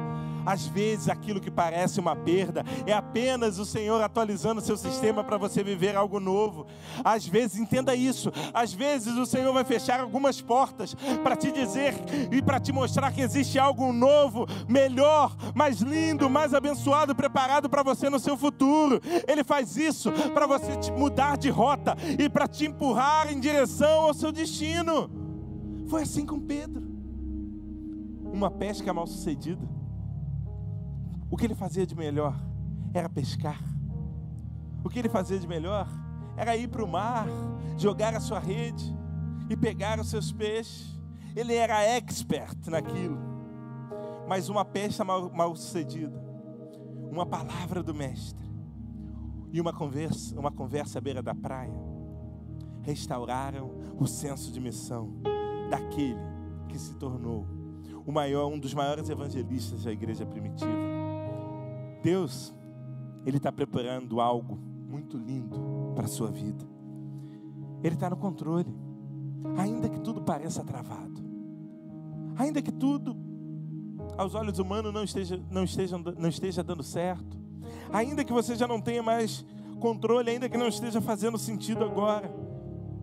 Às 0.46 0.68
vezes 0.68 1.10
aquilo 1.10 1.40
que 1.40 1.50
parece 1.50 2.00
uma 2.00 2.16
perda 2.16 2.64
é 2.86 2.94
apenas 2.94 3.58
o 3.58 3.66
Senhor 3.66 4.02
atualizando 4.02 4.62
o 4.62 4.64
seu 4.64 4.78
sistema 4.78 5.24
para 5.24 5.38
você 5.38 5.64
viver 5.64 5.96
algo 5.96 6.20
novo. 6.20 6.68
Às 7.04 7.26
vezes, 7.26 7.58
entenda 7.58 7.96
isso, 7.96 8.32
às 8.54 8.74
vezes 8.74 9.16
o 9.16 9.26
Senhor 9.26 9.54
vai 9.54 9.64
fechar 9.64 10.00
algumas 10.00 10.42
portas 10.42 10.94
para 11.24 11.36
te 11.36 11.52
dizer 11.52 11.96
e 12.32 12.42
para 12.42 12.60
te 12.60 12.72
mostrar 12.72 13.12
que 13.12 13.22
existe 13.22 13.58
algo 13.58 13.92
novo, 13.92 14.46
melhor, 14.68 15.36
mais 15.56 15.80
lindo, 15.80 16.30
mais 16.30 16.54
abençoado, 16.54 17.16
preparado 17.16 17.70
para 17.70 17.82
você 17.82 18.10
no 18.10 18.20
seu 18.20 18.38
futuro. 18.38 19.02
Ele 19.28 19.44
faz 19.44 19.78
isso 19.78 20.12
para 20.34 20.46
você 20.46 20.76
mudar 20.92 21.38
de 21.38 21.50
rota 21.50 21.96
e 22.20 22.30
para 22.30 22.48
te 22.48 22.66
empurrar 22.66 23.32
em 23.32 23.40
direção 23.40 24.02
ao 24.02 24.14
seu 24.14 24.32
destino. 24.32 25.10
Foi 25.88 26.04
assim 26.04 26.26
com 26.26 26.40
Pedro. 26.40 26.84
Uma 28.32 28.50
pesca 28.50 28.94
mal 28.94 29.06
sucedida. 29.06 29.68
O 31.30 31.38
que 31.38 31.46
ele 31.46 31.56
fazia 31.56 31.86
de 31.86 31.96
melhor 31.96 32.36
era 32.94 33.10
pescar. 33.10 33.62
O 34.84 34.90
que 34.90 35.00
ele 35.00 35.10
fazia 35.10 35.40
de 35.40 35.48
melhor 35.48 35.88
era 36.36 36.56
ir 36.56 36.68
para 36.68 36.84
o 36.84 36.88
mar, 36.88 37.28
jogar 37.78 38.14
a 38.14 38.20
sua 38.20 38.40
rede 38.40 38.96
e 39.50 39.56
pegar 39.56 40.00
os 40.00 40.10
seus 40.10 40.32
peixes. 40.32 41.00
Ele 41.36 41.56
era 41.56 41.82
expert 41.84 42.68
naquilo. 42.68 43.18
Mas 44.28 44.50
uma 44.50 44.64
pesca 44.64 45.04
mal, 45.04 45.30
mal 45.32 45.56
sucedida, 45.56 46.24
uma 47.10 47.26
palavra 47.26 47.82
do 47.84 47.94
mestre 47.94 48.53
e 49.54 49.62
uma 49.62 49.72
conversa, 49.72 50.38
uma 50.38 50.52
conversa 50.52 50.98
à 50.98 51.02
beira 51.02 51.22
da 51.22 51.36
praia 51.36 51.72
restauraram 52.82 53.72
o 54.00 54.08
senso 54.08 54.52
de 54.52 54.60
missão 54.60 55.14
daquele 55.70 56.20
que 56.68 56.78
se 56.78 56.96
tornou 56.96 57.46
o 58.04 58.12
maior, 58.12 58.48
um 58.48 58.60
dos 58.60 58.74
maiores 58.74 59.10
evangelistas 59.10 59.84
da 59.84 59.92
igreja 59.92 60.26
primitiva. 60.26 60.72
Deus, 62.02 62.54
Ele 63.26 63.38
está 63.38 63.52
preparando 63.52 64.20
algo 64.20 64.58
muito 64.90 65.18
lindo 65.18 65.58
para 65.96 66.06
a 66.06 66.10
sua 66.10 66.32
vida. 66.32 66.66
Ele 67.84 67.94
está 67.94 68.10
no 68.10 68.18
controle, 68.18 68.76
ainda 69.56 69.88
que 69.88 70.00
tudo 70.00 70.24
pareça 70.24 70.64
travado, 70.64 71.22
ainda 72.36 72.60
que 72.60 72.72
tudo 72.72 73.16
aos 74.18 74.34
olhos 74.34 74.58
humanos 74.58 74.92
não 74.92 75.04
esteja, 75.04 75.40
não 75.50 75.64
esteja, 75.64 75.98
não 75.98 76.30
esteja 76.30 76.64
dando 76.64 76.84
certo, 76.84 77.43
ainda 77.92 78.24
que 78.24 78.34
você 78.34 78.56
já 78.56 78.68
não 78.68 78.80
tenha 78.80 79.04
mais 79.04 79.46
controle, 79.80 80.30
ainda 80.30 80.48
que 80.48 80.58
não 80.58 80.68
esteja 80.68 81.02
fazendo 81.02 81.38
sentido 81.38 81.84
agora 81.84 82.44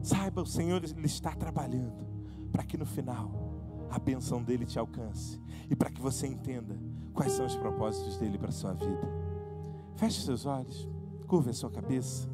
Saiba, 0.02 0.40
o 0.42 0.46
Senhor 0.46 0.82
ele 0.82 1.06
está 1.06 1.32
trabalhando 1.32 2.06
para 2.50 2.64
que 2.64 2.78
no 2.78 2.86
final 2.86 3.30
a 3.90 3.98
benção 3.98 4.42
dele 4.42 4.64
te 4.64 4.78
alcance 4.78 5.40
e 5.68 5.76
para 5.76 5.90
que 5.90 6.00
você 6.00 6.26
entenda 6.26 6.78
quais 7.12 7.32
são 7.32 7.44
os 7.44 7.56
propósitos 7.56 8.16
dele 8.16 8.38
para 8.38 8.48
a 8.48 8.52
sua 8.52 8.72
vida. 8.72 9.08
Feche 9.96 10.22
seus 10.22 10.46
olhos, 10.46 10.88
curva 11.26 11.50
a 11.50 11.52
sua 11.52 11.70
cabeça. 11.70 12.28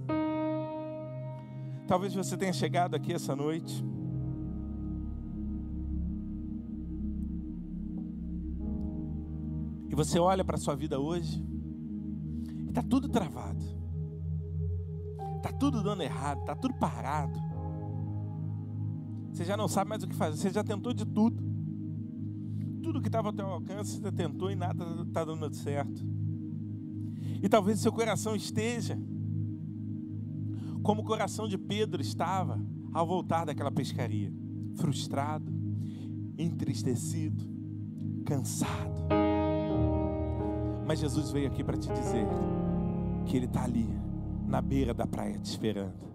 Talvez 1.88 2.14
você 2.14 2.36
tenha 2.36 2.52
chegado 2.52 2.94
aqui 2.94 3.12
essa 3.12 3.34
noite. 3.34 3.84
E 9.88 9.94
você 9.94 10.18
olha 10.18 10.44
para 10.44 10.56
a 10.56 10.58
sua 10.58 10.76
vida 10.76 11.00
hoje 11.00 11.44
está 12.76 12.82
tudo 12.82 13.08
travado. 13.08 13.64
Está 15.36 15.50
tudo 15.52 15.82
dando 15.82 16.02
errado, 16.02 16.40
está 16.40 16.54
tudo 16.54 16.74
parado. 16.74 17.40
Você 19.32 19.44
já 19.44 19.56
não 19.56 19.66
sabe 19.66 19.88
mais 19.88 20.02
o 20.02 20.06
que 20.06 20.14
fazer. 20.14 20.36
Você 20.36 20.50
já 20.50 20.62
tentou 20.62 20.92
de 20.92 21.06
tudo. 21.06 21.42
Tudo 22.82 23.00
que 23.00 23.08
estava 23.08 23.28
ao 23.28 23.32
teu 23.32 23.46
alcance, 23.46 23.98
você 23.98 24.12
tentou 24.12 24.50
e 24.50 24.54
nada 24.54 24.84
está 25.02 25.24
dando 25.24 25.54
certo. 25.54 26.04
E 27.42 27.48
talvez 27.48 27.80
seu 27.80 27.92
coração 27.92 28.36
esteja 28.36 28.98
como 30.82 31.00
o 31.00 31.04
coração 31.04 31.48
de 31.48 31.56
Pedro 31.56 32.02
estava 32.02 32.60
ao 32.92 33.06
voltar 33.06 33.46
daquela 33.46 33.72
pescaria, 33.72 34.32
frustrado, 34.76 35.50
entristecido, 36.38 37.42
cansado. 38.24 39.06
Mas 40.86 41.00
Jesus 41.00 41.32
veio 41.32 41.48
aqui 41.48 41.64
para 41.64 41.76
te 41.76 41.92
dizer 41.92 42.26
que 43.26 43.36
Ele 43.36 43.46
está 43.46 43.64
ali, 43.64 43.88
na 44.46 44.62
beira 44.62 44.94
da 44.94 45.06
praia, 45.06 45.38
te 45.38 45.50
esperando. 45.50 46.06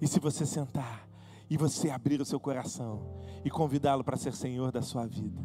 E 0.00 0.06
se 0.06 0.20
você 0.20 0.44
sentar 0.44 1.08
e 1.48 1.56
você 1.56 1.88
abrir 1.88 2.20
o 2.20 2.24
seu 2.24 2.40
coração 2.40 3.22
e 3.44 3.50
convidá-lo 3.50 4.02
para 4.02 4.16
ser 4.16 4.34
Senhor 4.34 4.72
da 4.72 4.82
sua 4.82 5.06
vida, 5.06 5.40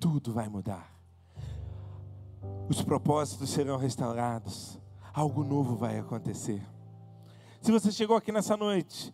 tudo 0.00 0.32
vai 0.32 0.48
mudar. 0.48 0.90
os 2.68 2.82
propósitos 2.82 3.50
serão 3.50 3.76
restaurados, 3.76 4.78
algo 5.14 5.44
novo 5.44 5.76
vai 5.76 5.98
acontecer. 5.98 6.62
Se 7.60 7.70
você 7.70 7.92
chegou 7.92 8.16
aqui 8.16 8.32
nessa 8.32 8.56
noite 8.56 9.12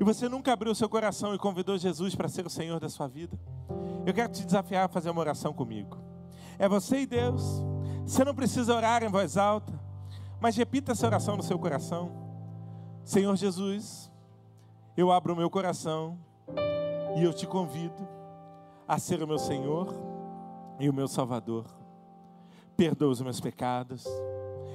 e 0.00 0.04
você 0.04 0.28
nunca 0.28 0.52
abriu 0.52 0.74
seu 0.74 0.88
coração 0.88 1.34
e 1.34 1.38
convidou 1.38 1.76
Jesus 1.76 2.14
para 2.14 2.28
ser 2.28 2.46
o 2.46 2.50
Senhor 2.50 2.80
da 2.80 2.88
sua 2.88 3.06
vida, 3.06 3.38
eu 4.06 4.14
quero 4.14 4.32
te 4.32 4.44
desafiar 4.46 4.86
a 4.86 4.88
fazer 4.88 5.10
uma 5.10 5.20
oração 5.20 5.52
comigo. 5.52 5.98
É 6.58 6.68
você 6.68 7.00
e 7.00 7.06
Deus. 7.06 7.42
Você 8.06 8.24
não 8.24 8.34
precisa 8.34 8.74
orar 8.74 9.02
em 9.02 9.08
voz 9.08 9.36
alta, 9.36 9.72
mas 10.42 10.56
repita 10.56 10.90
essa 10.90 11.06
oração 11.06 11.36
no 11.36 11.42
seu 11.44 11.56
coração. 11.56 12.10
Senhor 13.04 13.36
Jesus, 13.36 14.10
eu 14.96 15.12
abro 15.12 15.34
o 15.34 15.36
meu 15.36 15.48
coração 15.48 16.18
e 17.16 17.22
eu 17.22 17.32
te 17.32 17.46
convido 17.46 18.08
a 18.88 18.98
ser 18.98 19.22
o 19.22 19.26
meu 19.28 19.38
Senhor 19.38 19.94
e 20.80 20.90
o 20.90 20.92
meu 20.92 21.06
Salvador. 21.06 21.64
Perdoa 22.76 23.12
os 23.12 23.20
meus 23.20 23.38
pecados, 23.38 24.04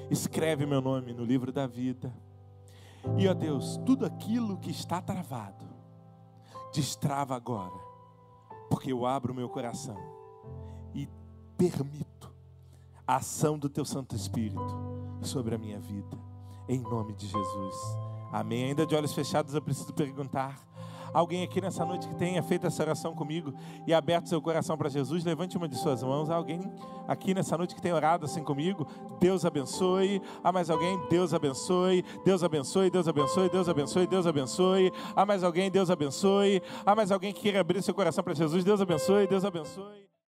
escreve 0.09 0.65
meu 0.65 0.79
nome 0.79 1.11
no 1.11 1.25
livro 1.25 1.51
da 1.51 1.67
vida. 1.67 2.13
E 3.17 3.27
ó 3.27 3.33
Deus, 3.33 3.75
tudo 3.85 4.05
aquilo 4.05 4.57
que 4.59 4.71
está 4.71 5.01
travado, 5.01 5.65
destrava 6.73 7.35
agora, 7.35 7.77
porque 8.69 8.93
eu 8.93 9.05
abro 9.05 9.33
o 9.33 9.35
meu 9.35 9.49
coração 9.49 9.97
e 10.95 11.09
permito 11.57 12.33
a 13.05 13.17
ação 13.17 13.59
do 13.59 13.67
Teu 13.67 13.83
Santo 13.83 14.15
Espírito 14.15 14.96
sobre 15.27 15.53
a 15.53 15.57
minha 15.57 15.79
vida, 15.79 16.17
em 16.67 16.79
nome 16.79 17.13
de 17.13 17.27
Jesus. 17.27 17.75
Amém. 18.31 18.65
Ainda 18.65 18.85
de 18.85 18.95
olhos 18.95 19.13
fechados, 19.13 19.53
eu 19.53 19.61
preciso 19.61 19.93
perguntar: 19.93 20.57
alguém 21.13 21.43
aqui 21.43 21.61
nessa 21.61 21.85
noite 21.85 22.07
que 22.07 22.15
tenha 22.15 22.41
feito 22.41 22.65
essa 22.65 22.81
oração 22.83 23.13
comigo 23.13 23.53
e 23.85 23.93
aberto 23.93 24.29
seu 24.29 24.41
coração 24.41 24.77
para 24.77 24.89
Jesus, 24.89 25.23
levante 25.23 25.57
uma 25.57 25.67
de 25.67 25.75
suas 25.75 26.01
mãos. 26.01 26.29
Alguém 26.29 26.59
aqui 27.07 27.33
nessa 27.33 27.57
noite 27.57 27.75
que 27.75 27.81
tem 27.81 27.93
orado 27.93 28.25
assim 28.25 28.43
comigo, 28.43 28.87
Deus 29.19 29.45
abençoe. 29.45 30.21
Há 30.43 30.51
mais 30.51 30.69
alguém? 30.69 30.99
Deus 31.09 31.33
abençoe. 31.33 32.03
Deus 32.25 32.43
abençoe, 32.43 32.89
Deus 32.89 33.07
abençoe, 33.07 33.49
Deus 33.49 33.69
abençoe, 33.69 34.07
Deus 34.07 34.27
abençoe. 34.27 34.91
Há 35.15 35.25
mais 35.25 35.43
alguém? 35.43 35.69
Deus 35.69 35.89
abençoe. 35.89 36.61
Há 36.85 36.95
mais 36.95 37.11
alguém 37.11 37.33
que 37.33 37.41
queira 37.41 37.59
abrir 37.59 37.81
seu 37.83 37.93
coração 37.93 38.23
para 38.23 38.33
Jesus? 38.33 38.63
Deus 38.63 38.81
abençoe, 38.81 39.27
Deus 39.27 39.43
abençoe. 39.45 40.16